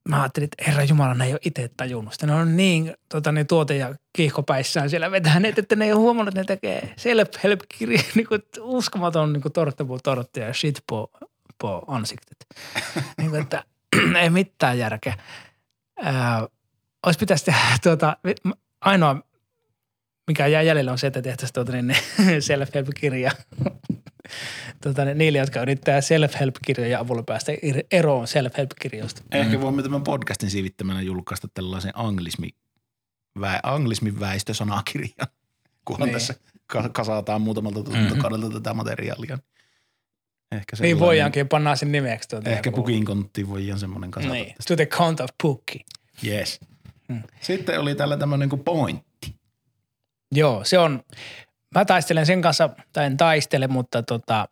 [0.08, 2.26] mä ajattelin, että herra Jumala, ne ei ole itse tajunnut sitä.
[2.26, 6.38] Ne on niin tota, ne tuote- ja kiihkopäissään siellä vetäneet, että ne ei ole huomannut,
[6.38, 11.10] että ne tekee self-help-kirja, niin kuin, uskomaton niin kuin tortta på tortta ja shit på,
[11.58, 12.46] på ansiktet.
[13.18, 13.64] niin kuin, että
[14.22, 15.14] ei mitään järkeä.
[17.06, 18.16] Olisi pitäisi tehdä tuota,
[18.80, 19.20] ainoa,
[20.26, 21.96] mikä jää jäljellä on se, että tehtäisiin tuota, niin,
[22.40, 23.30] self-help-kirja
[23.64, 23.95] tuota,
[25.04, 27.52] niin, niille, jotka yrittää self-help-kirjojen avulla päästä
[27.90, 29.22] eroon self-help-kirjoista.
[29.32, 32.48] Ehkä voimme tämän podcastin siivittämänä julkaista tällaisen anglismi,
[33.40, 35.28] vä, anglismin väistösanakirjan,
[35.84, 36.14] kunhan Niin.
[36.14, 36.34] tässä
[36.66, 39.38] ka- kasataan muutamalta tuttokaudelta tätä materiaalia.
[40.52, 42.28] Ehkä Niin voidaankin pannaan sen nimeksi.
[42.28, 44.62] Tuota, Ehkä joku- pukin konttiin voidaan semmoinen kasata Niin, tästä.
[44.68, 45.84] to the count of pukki.
[46.26, 46.60] Yes.
[47.40, 49.34] Sitten oli täällä tämmöinen kuin pointti.
[50.32, 51.02] Joo, se on,
[51.76, 54.48] mä taistelen sen kanssa, tai en taistele, mutta tota,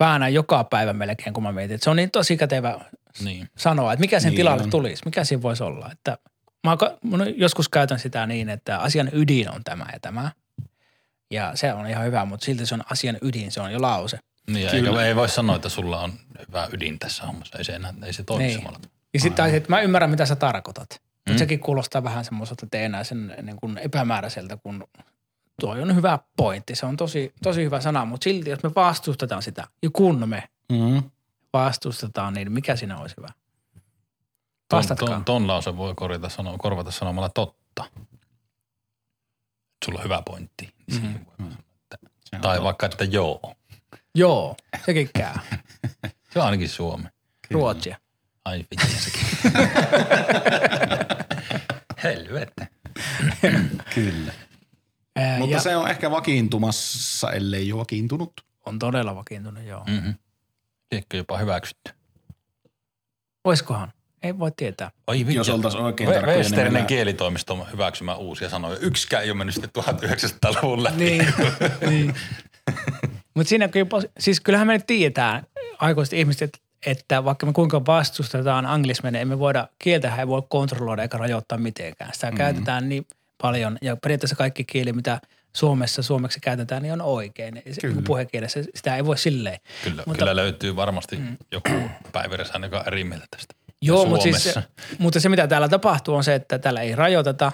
[0.00, 1.74] väännän joka päivä melkein, kun mä mietin.
[1.74, 2.80] Että se on niin tosi kätevä
[3.24, 3.48] Niin.
[3.58, 4.70] sanoa, että mikä sen Niin tilalle on.
[4.70, 5.88] tulisi, mikä siinä voisi olla.
[5.92, 6.18] Että
[6.66, 6.76] mä,
[7.36, 10.30] joskus käytän sitä niin, että asian ydin on tämä ja tämä.
[11.30, 14.18] Ja se on ihan hyvä, mutta silti se on asian ydin, se on jo lause.
[14.50, 16.12] Niin, eikä, ei voi sanoa, että sulla on
[16.48, 17.58] hyvä ydin tässä hommassa.
[17.58, 18.58] Ei se, enää, ei se toimi Niin.
[18.58, 18.80] samalla.
[19.14, 21.00] Ja sitten että mä ymmärrän, mitä sä tarkoitat.
[21.28, 24.84] Mutta sekin kuulostaa vähän semmoiselta, että ei enää sen niin kuin epämääräiseltä, kun
[25.60, 26.74] tuo on hyvä pointti.
[26.74, 30.48] Se on tosi, tosi hyvä sana, mutta silti jos me vastustetaan sitä, ja kun me
[30.72, 31.02] Mm.
[31.52, 33.28] vastustetaan, niin mikä siinä olisi hyvä?
[34.68, 35.08] Ton, Vastatkaa.
[35.08, 37.84] ton, ton lause voi korjata, sano, korvata sanomalla totta.
[39.84, 40.74] Sulla on hyvä pointti.
[40.90, 42.64] Niin voi että, Se on tai totta.
[42.64, 43.54] vaikka, että joo.
[44.14, 45.34] Joo, sekin käy.
[46.32, 47.04] Se on ainakin Suomi.
[47.50, 47.96] Ruotsia.
[48.44, 49.26] Ai vitsi sekin.
[52.02, 52.68] Helvette.
[53.94, 54.32] Kyllä.
[55.52, 58.32] Mutta ja se on ehkä vakiintumassa, ellei jo vakiintunut.
[58.66, 59.84] on todella vakiintunut, joo.
[59.88, 60.14] Mm-hmm.
[60.92, 61.92] Liekö jopa hyväksytty?
[63.44, 63.92] Voisikohan?
[64.22, 64.90] Ei voi tietää.
[65.06, 65.34] Ai vitsi.
[65.36, 68.78] Jos oltaisiin oikein Ve- tarkkoja, niin Westerinen meillä- kielitoimisto hyväksymään uusia sanoja.
[68.78, 70.96] Yksikään ei ole mennyt sitten 1900-luvun läpi.
[70.96, 71.26] Niin,
[71.90, 72.14] niin.
[73.34, 73.86] Mutta siinä kyllä,
[74.18, 75.46] siis kyllähän me nyt tiedetään
[75.78, 80.42] aikuiset ihmiset, että, että vaikka me kuinka vastustetaan anglismia, niin emme voida, kieltähän ei voi
[80.48, 82.14] kontrolloida eikä rajoittaa mitenkään.
[82.14, 82.36] Sitä mm-hmm.
[82.38, 83.06] käytetään niin
[83.42, 85.20] paljon ja periaatteessa kaikki kieli, mitä
[85.56, 87.62] Suomessa suomeksi käytetään, niin on oikein.
[87.72, 88.02] Se, Kyllä.
[88.06, 89.60] puhekielessä sitä ei voi silleen.
[89.84, 91.36] Kyllä, Mutta- kyllä löytyy varmasti mm.
[91.52, 93.54] joku päiväresään, joka on eri mieltä tästä.
[93.82, 94.54] Joo, mutta, siis,
[94.98, 97.52] mutta se mitä täällä tapahtuu on se, että täällä ei rajoiteta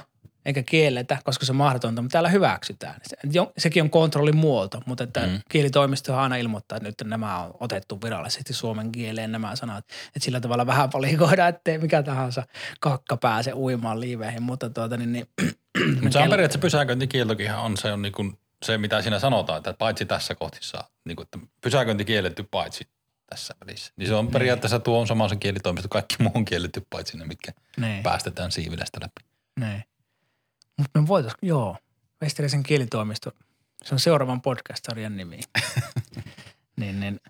[0.49, 3.01] eikä kielletä, koska se on mahdotonta, mutta täällä hyväksytään.
[3.07, 5.41] Se, jo- sekin on kontrollin muoto, mutta että mm.
[5.49, 9.85] kielitoimisto aina ilmoittaa, että nyt nämä on otettu virallisesti suomen kieleen nämä sanat.
[10.07, 12.47] Että sillä tavalla vähän valikoidaan, ettei mikä tahansa
[12.81, 15.27] kakka pääse uimaan liiveihin, mutta tuota niin, niin
[16.03, 19.73] Mutta se on periaatteessa pysäköintikieltokinhan on se, on niin kuin se, mitä siinä sanotaan, että
[19.73, 22.89] paitsi tässä kohtissa, niin kuin, että pysäköinti kielletty paitsi
[23.27, 23.93] tässä välissä.
[23.97, 27.25] Niin se on periaatteessa tuo on sama se kielitoimisto, kaikki muu on kielletty paitsi ne,
[27.25, 29.31] mitkä niin, päästetään siivilästä läpi.
[29.61, 29.85] niin.
[30.79, 31.77] Mutta me voitais, joo,
[32.23, 33.33] Westerisen kielitoimisto,
[33.85, 35.41] se on seuraavan podcast-sarjan nimi.
[36.81, 37.21] niin, niin,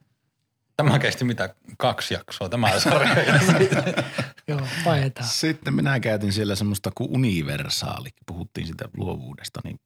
[0.77, 3.15] Tämä kesti mitä kaksi jaksoa, tämä sarja.
[4.49, 5.29] joo, vaihdetaan.
[5.29, 8.09] Sitten minä käytin siellä semmoista kuin universaali.
[8.27, 9.81] Puhuttiin sitä luovuudesta, niin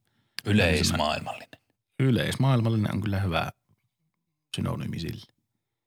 [0.45, 1.59] Yleismaailmallinen.
[1.99, 3.51] yleismaailmallinen on kyllä hyvä
[4.55, 5.33] synonyymi sille.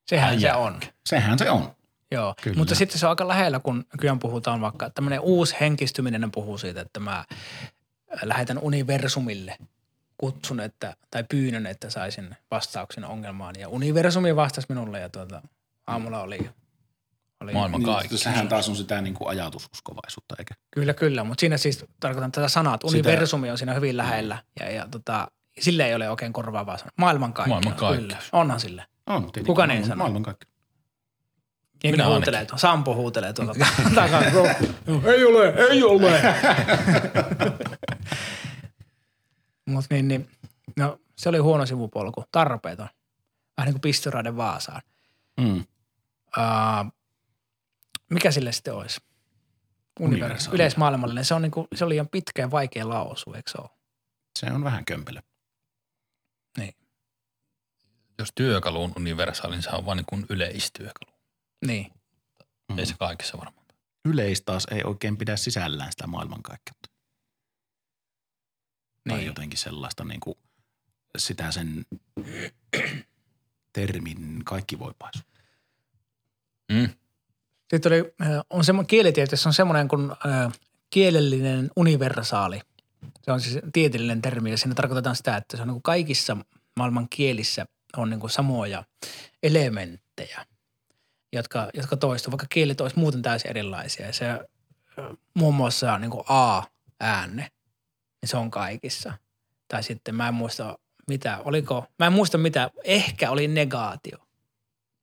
[0.09, 0.81] Sehän se Ai on.
[1.07, 1.76] Sehän se on.
[2.11, 2.57] Joo, Kyllä.
[2.57, 6.81] mutta sitten se on aika lähellä, kun nykyään puhutaan vaikka tämmöinen uusi henkistyminen puhuu siitä,
[6.81, 7.25] että mä
[8.23, 9.57] lähetän universumille
[10.19, 13.55] kutsun että, tai pyynnön, että saisin vastauksen ongelmaan.
[13.59, 15.43] Ja universumi vastasi minulle ja tuota,
[15.87, 16.51] aamulla oli,
[17.41, 18.09] oli Maailman kaikki.
[18.09, 20.55] Niin, sehän taas on sitä niin kuin ajatususkovaisuutta, eikä?
[20.71, 24.39] Kyllä, kyllä, mutta siinä siis tarkoitan tätä sanaa, että Sitä- universumi on siinä hyvin lähellä
[24.61, 25.29] ja, ja tota,
[25.61, 26.93] sille ei ole oikein korvaavaa sanaa.
[26.97, 27.65] Maailmankaikkeus.
[27.65, 28.03] Maailmankaikkeus.
[28.03, 28.87] Kyllä, onhan sille.
[29.07, 29.47] On, tietenkin.
[29.47, 30.05] Kuka niin maailman, sanoo?
[30.05, 30.47] Maailman kaikki.
[31.85, 33.55] Jengi Minä huutelee, tuolla, Sampo huutelee tuolla
[33.95, 34.23] takaa.
[35.05, 36.21] ei ole, ei ole.
[39.67, 40.31] Mutta niin, niin,
[40.77, 42.89] no se oli huono sivupolku, tarpeeton.
[43.57, 44.83] Vähän niin kuin pistoraiden Vaasaan.
[45.41, 45.65] Mm.
[46.37, 46.93] Uh,
[48.11, 49.01] mikä sille sitten olisi?
[50.01, 50.55] universaali.
[50.55, 51.25] Yleismaailmallinen.
[51.25, 53.71] Se, on niinku, se oli ihan pitkä ja vaikea lausu, eikö se ole?
[54.39, 55.21] Se on vähän kömpelö.
[58.19, 61.16] Jos työkalu on universaali, niin se on vain niin kuin yleistyökalu.
[61.67, 61.93] Niin.
[62.73, 62.79] Mm.
[62.79, 63.67] Ei se kaikessa varmaan.
[64.05, 66.89] Yleis taas ei oikein pidä sisällään sitä maailmankaikkeutta.
[69.09, 69.27] Tai Niin.
[69.27, 70.39] jotenkin sellaista niin kuin
[71.19, 71.87] sitä sen
[73.73, 75.27] termin kaikkivoipaisuus.
[76.73, 76.89] Mm.
[77.71, 80.51] Sitten oli, ö, on semmoinen kielitieteessä on semmoinen kuin ö,
[80.91, 82.61] kielellinen universaali.
[83.23, 86.37] Se on siis tieteellinen termi ja siinä tarkoitetaan sitä, että se on niin kuin kaikissa
[86.77, 88.85] maailman kielissä on niin kuin samoja
[89.43, 90.47] elementtejä,
[91.37, 94.13] jotka, jotka toistuvat, vaikka kielet olisi muuten täysin erilaisia.
[94.13, 94.27] Se
[95.35, 97.49] muun muassa niin kuin A-äänne,
[98.23, 99.13] niin se on kaikissa.
[99.69, 100.79] Tai sitten mä en muista
[101.09, 104.19] mitä, oliko, mä en muista mitä, ehkä oli negaatio,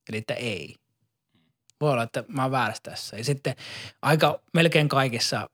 [0.10, 0.76] eli että ei.
[1.82, 3.18] Voi olla, että mä oon väärässä tässä.
[3.18, 3.56] Ja sitten
[4.02, 5.50] aika melkein kaikissa,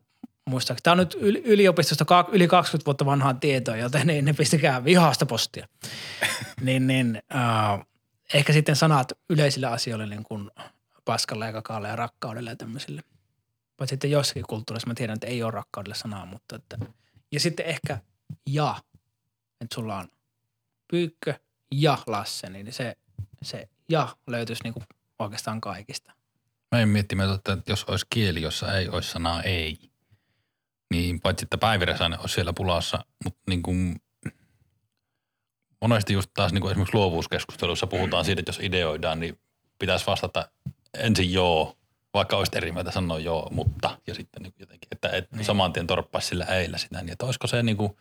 [0.50, 4.84] muistaakseni, tämä on nyt yl- yliopistosta yli 20 vuotta vanhaa tietoa, joten niin ne pistäkää
[4.84, 5.68] vihasta postia.
[6.62, 7.86] niin, niin äh,
[8.34, 10.52] ehkä sitten sanat yleisille asioille niin kuin
[11.06, 13.04] paskalle ja kakaalle ja rakkaudelle ja tämmöisille.
[13.78, 16.78] Paitsi sitten jossakin kulttuurissa mä tiedän, että ei ole rakkaudelle sanaa, mutta että.
[17.32, 18.00] Ja sitten ehkä
[18.50, 18.76] ja,
[19.62, 20.10] että sulla on
[20.92, 21.34] Pyykkö
[21.72, 22.98] ja Lasse, niin se,
[23.42, 24.84] se ja löytyisi niin kuin
[25.20, 26.14] oikeastaan kaikista.
[26.72, 29.78] Mä en miettimään, että jos olisi kieli, jossa ei olisi sanaa ei,
[30.94, 34.02] niin paitsi että päiviräsäinen olisi siellä pulassa, mutta niin kuin
[35.82, 39.40] monesti just taas niin kuin esimerkiksi luovuuskeskustelussa puhutaan siitä, että jos ideoidaan, niin
[39.80, 40.50] pitäisi vastata
[40.94, 41.78] ensin joo,
[42.14, 45.46] vaikka olisi eri mieltä sanoa joo, mutta ja sitten niin jotenkin, että et niin.
[45.46, 47.98] saman tien torppaisi sillä eillä sitä, niin että olisiko se niin kuin,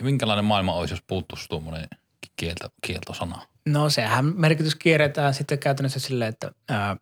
[0.00, 1.88] minkälainen maailma olisi, jos puuttuisi tuommoinen
[2.36, 3.46] kielto, kieltosana?
[3.66, 6.96] No sehän merkitys kierretään sitten käytännössä silleen, että ää,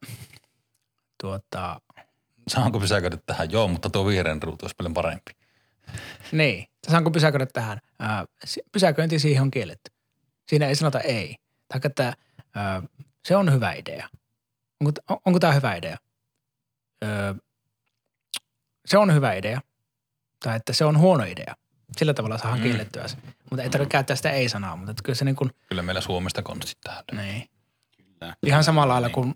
[1.23, 1.81] tuota,
[2.49, 3.53] Saanko pysäköidä tähän?
[3.53, 5.38] Joo, mutta tuo vihreän ruutu olisi paljon parempi.
[6.33, 7.79] Niin, saanko pysäköidä tähän?
[8.45, 9.91] Si- pysäköinti siihen on kielletty.
[10.49, 11.37] Siinä ei sanota ei.
[11.69, 12.13] Tai että
[12.55, 12.83] ää,
[13.25, 14.09] se on hyvä idea.
[14.81, 15.97] Onko, on- onko tämä hyvä idea?
[17.05, 17.35] Öö,
[18.87, 19.61] se on hyvä idea.
[20.45, 21.55] Tai että se on huono idea.
[21.97, 22.63] Sillä tavalla saadaan Mm.
[22.63, 23.17] kiellettyä se.
[23.51, 26.43] Mutta ei tarvitse käyttää sitä ei-sanaa, mutta että kyllä se niin kuin, Kyllä meillä Suomesta
[26.43, 27.05] konstit tähän.
[27.13, 27.49] niin.
[27.97, 28.37] Kyllä.
[28.47, 29.35] Ihan samalla lailla kuin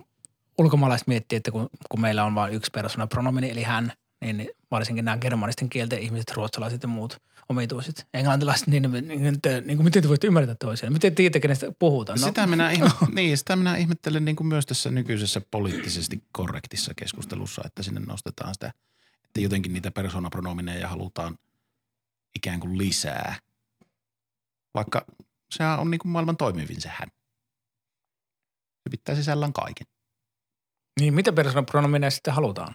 [0.59, 3.93] ulkomaalaiset miettii, että kun, kun meillä on vain yksi persona pronomini, eli hän,
[4.23, 9.41] niin niin varsinkin nämä germanisten kielten ihmiset, ruotsalaiset ja muut omituiset, englantilaiset, niin, niin, niin,
[9.65, 10.93] niin kuin, miten te voitte ymmärtää toisiaan?
[10.93, 12.19] Miten tiedätte, kenestä puhutaan?
[12.21, 12.27] No.
[12.27, 17.63] Sitä, minä ihmet- niin, sitä minä ihmettelen niin kuin myös tässä nykyisessä poliittisesti korrektissa keskustelussa,
[17.67, 18.73] että sinne nostetaan sitä,
[19.25, 21.39] että jotenkin niitä persoonapronomineja halutaan
[22.37, 23.37] ikään kuin lisää.
[24.75, 25.07] Vaikka
[25.51, 27.09] sehän on niin kuin maailman toimivin se hän.
[28.83, 29.87] Se pitää sisällään kaiken.
[31.01, 32.75] Niin, mitä persona pronomineja sitten halutaan?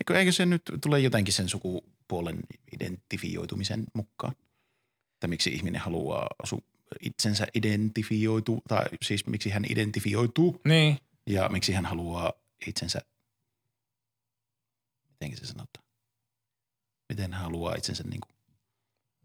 [0.00, 2.38] Niin kuin, eikö se nyt tule jotenkin sen sukupuolen
[2.72, 4.34] identifioitumisen mukaan?
[5.14, 6.64] Että miksi ihminen haluaa su-
[7.00, 10.98] itsensä identifioitu, tai siis miksi hän identifioituu Niin.
[11.26, 12.32] ja miksi hän haluaa
[12.66, 13.00] itsensä,
[15.20, 15.86] miten se sanotaan?
[17.08, 18.36] Miten hän haluaa itsensä niin kuin,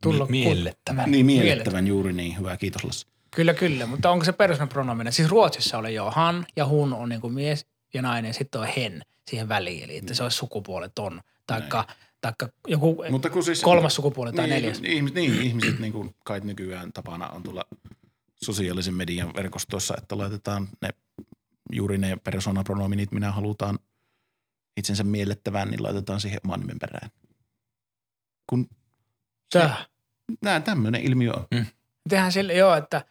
[0.02, 1.12] Tulla Mi- miellettävän.
[1.12, 2.38] niin miellettävän juuri niin.
[2.38, 3.08] Hyvä, kiitos Lassi.
[3.36, 5.12] Kyllä, kyllä, mutta onko se persona pronomina?
[5.12, 8.68] Siis Ruotsissa oli jo han ja hun on niin kuin mies ja nainen, sitten on
[8.78, 11.88] hen siihen väliin, eli että se olisi sukupuoleton, taikka,
[12.22, 14.82] taikka joku Mutta kun siis, kolmas sukupuoli tai niin, neljäs.
[14.84, 17.66] Ihmis, niin, ihmiset niin kuin kai nykyään tapana on tulla
[18.44, 20.90] sosiaalisen median verkostoissa, että laitetaan ne
[21.72, 23.80] juuri ne persoonapronominit, minä halutaan
[24.78, 27.10] itsensä miellettävän, niin laitetaan siihen oman nimen perään.
[28.48, 28.70] Kun
[29.52, 29.90] Täh.
[30.42, 31.66] nämä tämmöinen ilmiö on.
[32.10, 33.06] Tehdään sille, joo, että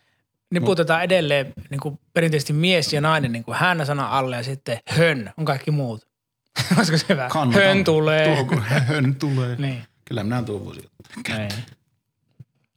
[0.51, 4.79] niputetaan edelleen niin kuin perinteisesti mies ja nainen niin kuin hän sana alle ja sitten
[4.89, 6.07] hön on kaikki muut.
[6.77, 7.29] Olisiko se hyvä?
[7.29, 7.63] Kannatan.
[7.63, 8.35] Hön tulee.
[8.37, 9.57] Tuo, kun hön tulee.
[9.57, 9.83] Niin.
[10.05, 10.85] Kyllä minä tuon voisin.
[11.29, 11.51] Niin.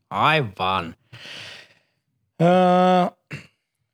[0.10, 0.96] Aivan.
[2.42, 3.40] Öö,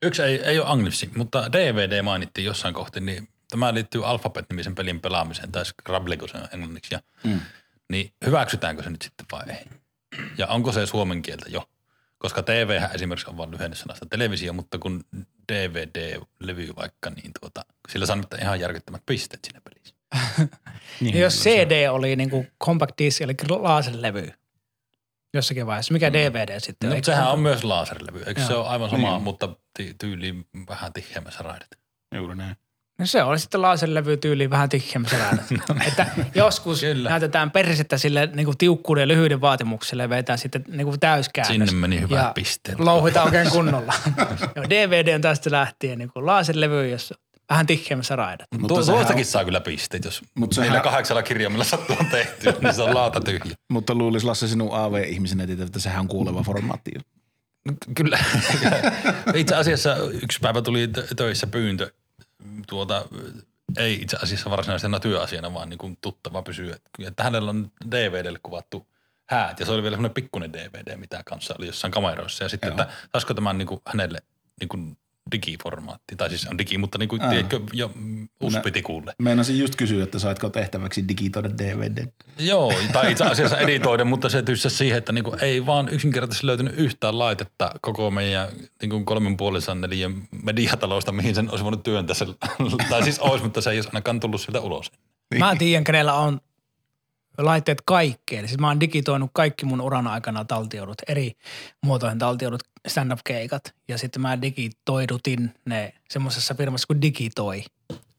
[0.04, 5.00] Yksi ei, ei ole angliksi, mutta DVD mainittiin jossain kohti, niin tämä liittyy Alphabet-nimisen pelin
[5.02, 6.96] pelaamiseen, tai Scrabble, kun se on englanniksi.
[6.96, 7.40] Ja, Mm.
[7.92, 9.66] Niin hyväksytäänkö se nyt sitten vai ei?
[10.38, 11.70] Ja onko se suomen kieltä jo?
[12.20, 15.04] Koska TV esimerkiksi on vain lyhennesanasta televisio, mutta kun
[15.52, 19.96] DVD-levy vaikka, niin tuota, sillä saa nyt ihan järkyttämät pisteet siinä pelissä.
[21.02, 24.32] Niin, jos kyllä se- CD oli niin kuin compact disc, eli laaselevy
[25.34, 26.90] jossakin vaiheessa, mikä DVD sitten?
[26.90, 28.62] No, Eikö sehän se- on myös laserlevy, eikö se Joo.
[28.62, 29.22] ole aivan sama, Niin.
[29.24, 29.48] mutta
[29.80, 31.80] ty- tyyliin vähän tiheämmässä raidet?
[32.16, 32.56] Juuri näin.
[33.00, 35.18] No se oli sitten laaselevy tyyli vähän tihkeämmässä
[35.88, 37.10] Että joskus Kyllä.
[37.10, 41.70] näytetään persettä sille niin kuin tiukkuuden ja lyhyiden vaatimukselle ja vetään sitten niin kuin täyskäännös.
[41.70, 42.80] Sinne meni hyvät ja pisteet.
[42.80, 43.93] Louhitaan oikein kunnolla.
[44.56, 47.16] Joo, DVD on tästä lähtien niin kuin laaselevy, jossa
[47.50, 48.47] vähän tihkeämmässä raidat.
[48.60, 52.52] Mutta Tuo, tuostakin on- saa kyllä pisteet, jos Mut sehän- kahdeksalla kirjaimella sattuu on tehty,
[52.62, 53.56] niin se on laata tyhjä.
[53.72, 56.91] Mutta luulisi Lasse sinun AV-ihmisenä, että sehän on kuuleva formaatti.
[57.95, 58.20] Kyllä.
[59.34, 61.91] itse asiassa yksi päivä tuli tö- töissä pyyntö
[62.70, 63.06] tuota,
[63.78, 66.74] ei itse asiassa varsinaisena työasiana, vaan niin kuin tuttava pysyy.
[67.00, 68.88] Että, hänellä on DVDlle kuvattu
[69.26, 72.44] häät ja se oli vielä semmoinen pikkuinen DVD, mitä kanssa oli jossain kameroissa.
[72.44, 72.82] Ja sitten, Joo.
[72.82, 74.22] että saisiko tämän niin kuin hänelle
[74.60, 74.98] niin kuin
[75.32, 77.92] digiformaatti, tai siis on digi, mutta niin kuin, tiedätkö, jo
[78.42, 79.14] uspitikuulle.
[79.20, 82.08] Meinasin just kysyä, että saitko tehtäväksi digitoida DVD.
[82.40, 86.74] Joo, tai itse asiassa editoida, mutta se tyssäsi siihen, että niinku ei vaan yksinkertaisesti löytynyt
[86.78, 88.48] yhtään laitetta koko meidän
[88.82, 92.16] niinku kolmen puolisan neliön mediatalosta, mihin sen olisi voinut työntää
[92.90, 94.92] tai siis olisi, mutta se ei olisi ainakaan tullut sieltä ulos.
[95.38, 96.42] Mä tiedän, kenellä on
[97.46, 98.48] laitteet kaikkeen.
[98.48, 101.32] Siis mä oon digitoinut kaikki mun uran aikana taltioidut, eri
[101.86, 103.74] muotoihin taltioidut stand-up-keikat.
[103.88, 107.64] Ja sitten mä digitoidutin ne semmoisessa firmassa kuin Digitoi.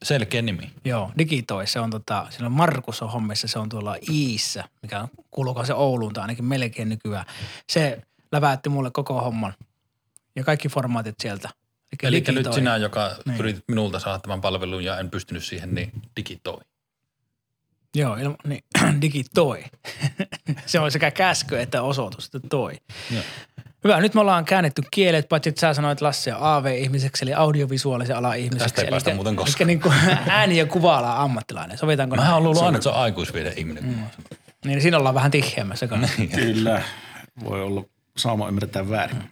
[0.03, 0.71] Selkeä nimi.
[0.85, 1.67] Joo, Digitoi.
[1.67, 5.65] Se on tota, siellä on Markus on hommissa, se on tuolla Iissä, mikä on, kuuluuko
[5.65, 7.25] se Ouluun tai ainakin melkein nykyään.
[7.69, 8.01] Se
[8.31, 9.53] läväytti mulle koko homman
[10.35, 11.49] ja kaikki formaatit sieltä.
[12.03, 12.53] Eli nyt Digitoi.
[12.53, 13.39] sinä, joka Niin.
[13.39, 16.61] yritit minulta saada tämän palvelun ja en pystynyt siihen, niin digitoi.
[17.95, 18.63] Joo, ilma, niin,
[19.01, 19.63] digitoi.
[20.65, 22.73] se on sekä käsky että osoitus, että toi.
[23.11, 23.23] Joo.
[23.83, 28.33] Hyvä, nyt me ollaan käännetty kielet, paitsi että sä sanoit Lasse AV-ihmiseksi, eli audiovisuaalisen ala
[28.33, 28.63] ihmiseksi.
[28.63, 29.69] Tästä ei eli, päästä muuten koskaan.
[29.69, 29.93] Eli niin kuin
[30.27, 31.77] ääni- ja kuva ammattilainen.
[31.77, 33.83] Sovitaanko Mä oon luullut aina, että se on aikuisviiden ihminen.
[33.83, 33.95] Mm.
[34.65, 36.21] Niin siinä ollaan vähän tihkeämmässä kanssa.
[36.35, 36.81] Kyllä.
[37.43, 37.83] Voi olla
[38.17, 39.23] saama ymmärtää väärin.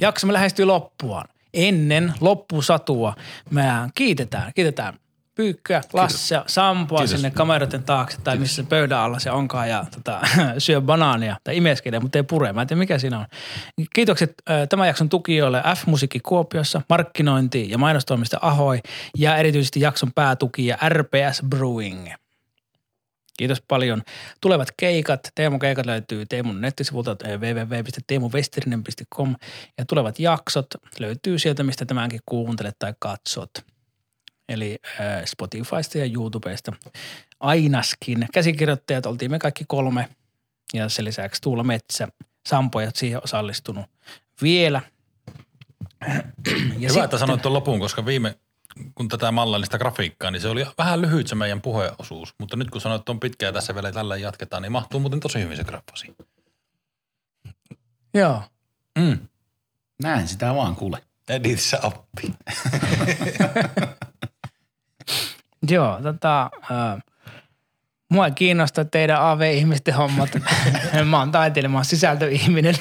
[0.00, 1.28] Jaksomme lähestyy loppuaan.
[1.54, 3.14] Ennen loppusatua
[3.50, 4.98] me kiitetään, kiitetään
[5.34, 7.16] Pyykköä, Lasse, Sampoa Kiitos.
[7.16, 10.20] sinne kameroiden taakse tai missä se pöydän alla se onkaan ja tota,
[10.58, 12.52] syö banaania tai imeskelee, mutta ei pure.
[12.52, 13.26] Mä en tiedä mikä siinä on.
[13.94, 14.34] Kiitokset
[14.68, 18.80] tämän jakson tukijoille F-Musiikki Kuopiossa, markkinointi ja mainostoimista Ahoi
[19.18, 22.08] ja erityisesti jakson päätukija RPS Brewing.
[23.40, 24.02] Kiitos paljon.
[24.40, 29.36] Tulevat keikat, Teemun keikat löytyy Teemun nettisivulta eh, www.teemuvesterinen.com
[29.78, 30.66] ja tulevat jaksot
[30.98, 33.50] löytyy sieltä, mistä tämänkin kuuntelet tai katsot.
[34.50, 36.72] Eli äh, Spotifysta ja YouTubesta.
[37.40, 38.28] Ainaskin.
[38.32, 40.08] Käsikirjoittajat oltiin me kaikki kolme
[40.74, 42.08] ja sen lisäksi Tuula Metsä,
[42.48, 43.86] Sampo ja siihen osallistunut
[44.42, 44.80] vielä.
[46.78, 48.38] Ja Hyvä, että sanoit tuon lopun, koska viime,
[48.94, 52.34] kun tätä mallallista grafiikkaa, niin se oli vähän lyhyt se meidän puheosuus.
[52.38, 55.40] Mutta nyt kun sanoit, että on pitkää tässä vielä tällä jatketaan, niin mahtuu muuten tosi
[55.40, 56.16] hyvin se graffasi.
[58.14, 58.42] Joo.
[58.98, 59.18] Mm.
[60.02, 61.02] Näin sitä vaan kuule.
[61.28, 62.34] Editissä oppi.
[65.68, 67.02] Joo, tota, äh,
[68.10, 70.30] mua kiinnosta teidän AV-ihmisten hommat.
[71.10, 72.74] mä oon taiteilija, mä oon sisältöihminen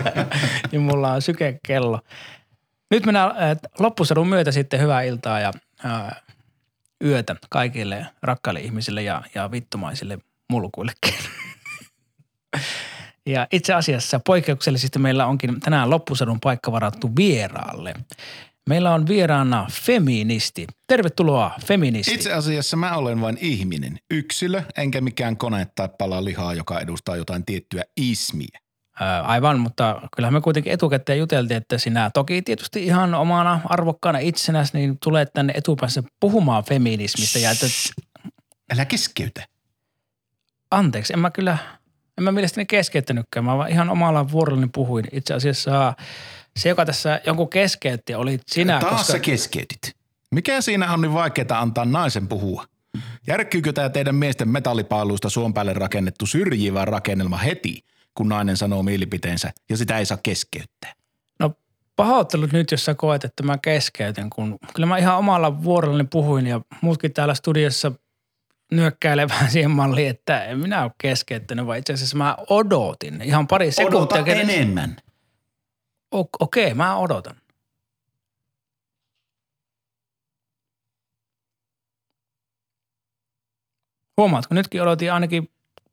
[0.72, 2.00] ja mulla on sykekello.
[2.90, 5.52] Nyt mennään äh, loppusadun myötä sitten hyvää iltaa ja
[5.84, 6.22] äh,
[7.04, 10.18] yötä kaikille rakkaille ihmisille ja, ja vittumaisille
[10.50, 11.14] mulkuillekin.
[13.26, 17.94] Ja itse asiassa poikkeuksellisesti meillä onkin tänään loppusadun paikka varattu vieraalle.
[18.68, 20.66] Meillä on vieraana feministi.
[20.86, 22.14] Tervetuloa feministi.
[22.14, 27.16] Itse asiassa mä olen vain ihminen, yksilö, enkä mikään kone tai pala lihaa, joka edustaa
[27.16, 28.58] jotain tiettyä ismiä.
[29.00, 34.18] Ää, Aivan, mutta kyllähän me kuitenkin etukäteen juteltiin, että sinä toki tietysti ihan omana arvokkaana
[34.18, 37.38] itsenäsi, niin tulet tänne etupäässä puhumaan feminismistä.
[37.38, 37.66] Ja että,
[38.74, 39.46] Älä keskeytä.
[40.70, 41.58] anteeksi, en mä kyllä,
[42.18, 45.04] en mä mielestäni keskeyttänytkään, mä vaan ihan omalla vuorollani puhuin.
[45.12, 45.94] Itse asiassa
[46.56, 49.12] se, joka tässä jonkun keskeytti, oli sinä, Taas koska...
[49.12, 49.96] sä keskeytit.
[50.30, 52.64] Mikä siinä on niin vaikeaa antaa naisen puhua?
[53.26, 57.84] Järkkyykö tämä teidän miesten metallipaaluista suon päälle rakennettu syrjivä rakennelma heti,
[58.14, 60.92] kun nainen sanoo mielipiteensä ja sitä ei saa keskeyttää?
[61.38, 61.52] No
[61.96, 66.46] pahoittelut nyt, jos sä koet, että mä keskeytän, kun kyllä mä ihan omalla vuorollani puhuin
[66.46, 67.92] ja muutkin täällä studiossa
[68.72, 73.46] nyökkäilee vähän siihen malliin, että en minä ole keskeyttänyt, vaan itse asiassa mä odotin ihan
[73.46, 73.98] pari sekuntia.
[74.00, 74.96] Odota enemmän.
[76.12, 77.36] Okei, mä odotan.
[84.16, 85.50] Huomaatko, nytkin odotin ainakin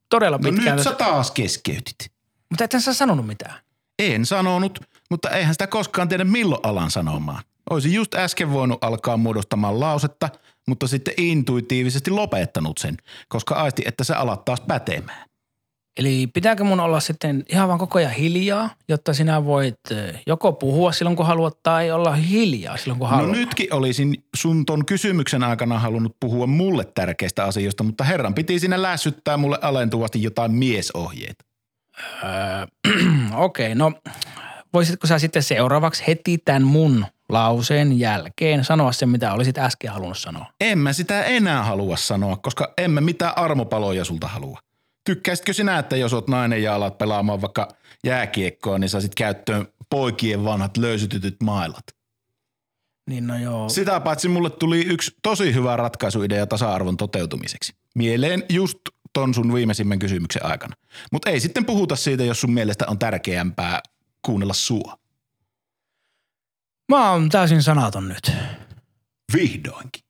[0.09, 0.75] todella No pitkään.
[0.75, 2.11] nyt sä taas keskeytit.
[2.49, 3.59] Mutta et sä sanonut mitään.
[3.99, 7.43] En sanonut, mutta eihän sitä koskaan tiedä milloin alan sanomaan.
[7.69, 10.29] Olisin just äsken voinut alkaa muodostamaan lausetta,
[10.67, 12.97] mutta sitten intuitiivisesti lopettanut sen,
[13.27, 15.26] koska aisti, että se alat taas pätemään.
[15.97, 20.53] Eli pitääkö mun olla sitten ihan vaan koko ajan hiljaa, jotta sinä voit eh, joko
[20.53, 23.31] puhua silloin kun haluat tai olla hiljaa silloin kun No haluat?
[23.37, 28.81] nytkin olisin sun ton kysymyksen aikana halunnut puhua mulle tärkeistä asioista, mutta herran piti sinne
[28.81, 31.45] lässyttää mulle alentuvasti jotain miesohjeita.
[32.23, 32.93] Öö,
[33.35, 33.93] Okei, no
[34.73, 40.17] voisitko sä sitten seuraavaksi heti tämän mun lauseen jälkeen sanoa sen, mitä olisit äsken halunnut
[40.17, 40.45] sanoa.
[40.61, 44.59] En mä sitä enää halua sanoa, koska en mä mitään armopaloja sulta halua.
[45.07, 47.67] Tykkäisitkö sinä, että jos oot nainen ja alat pelaamaan vaikka
[48.03, 51.83] jääkiekkoa, niin saisit käyttöön poikien vanhat löysytytyt mailat?
[53.09, 53.69] Niin no joo.
[53.69, 57.73] Sitä paitsi mulle tuli yksi tosi hyvä ratkaisuidea tasa-arvon toteutumiseksi.
[57.95, 58.77] Mieleen just
[59.13, 60.75] ton sun viimeisimmän kysymyksen aikana.
[61.11, 63.81] Mutta ei sitten puhuta siitä, jos sun mielestä on tärkeämpää
[64.21, 64.97] kuunnella sua.
[66.89, 68.31] Mä oon täysin sanaton nyt.
[69.33, 70.06] Vihdoinkin.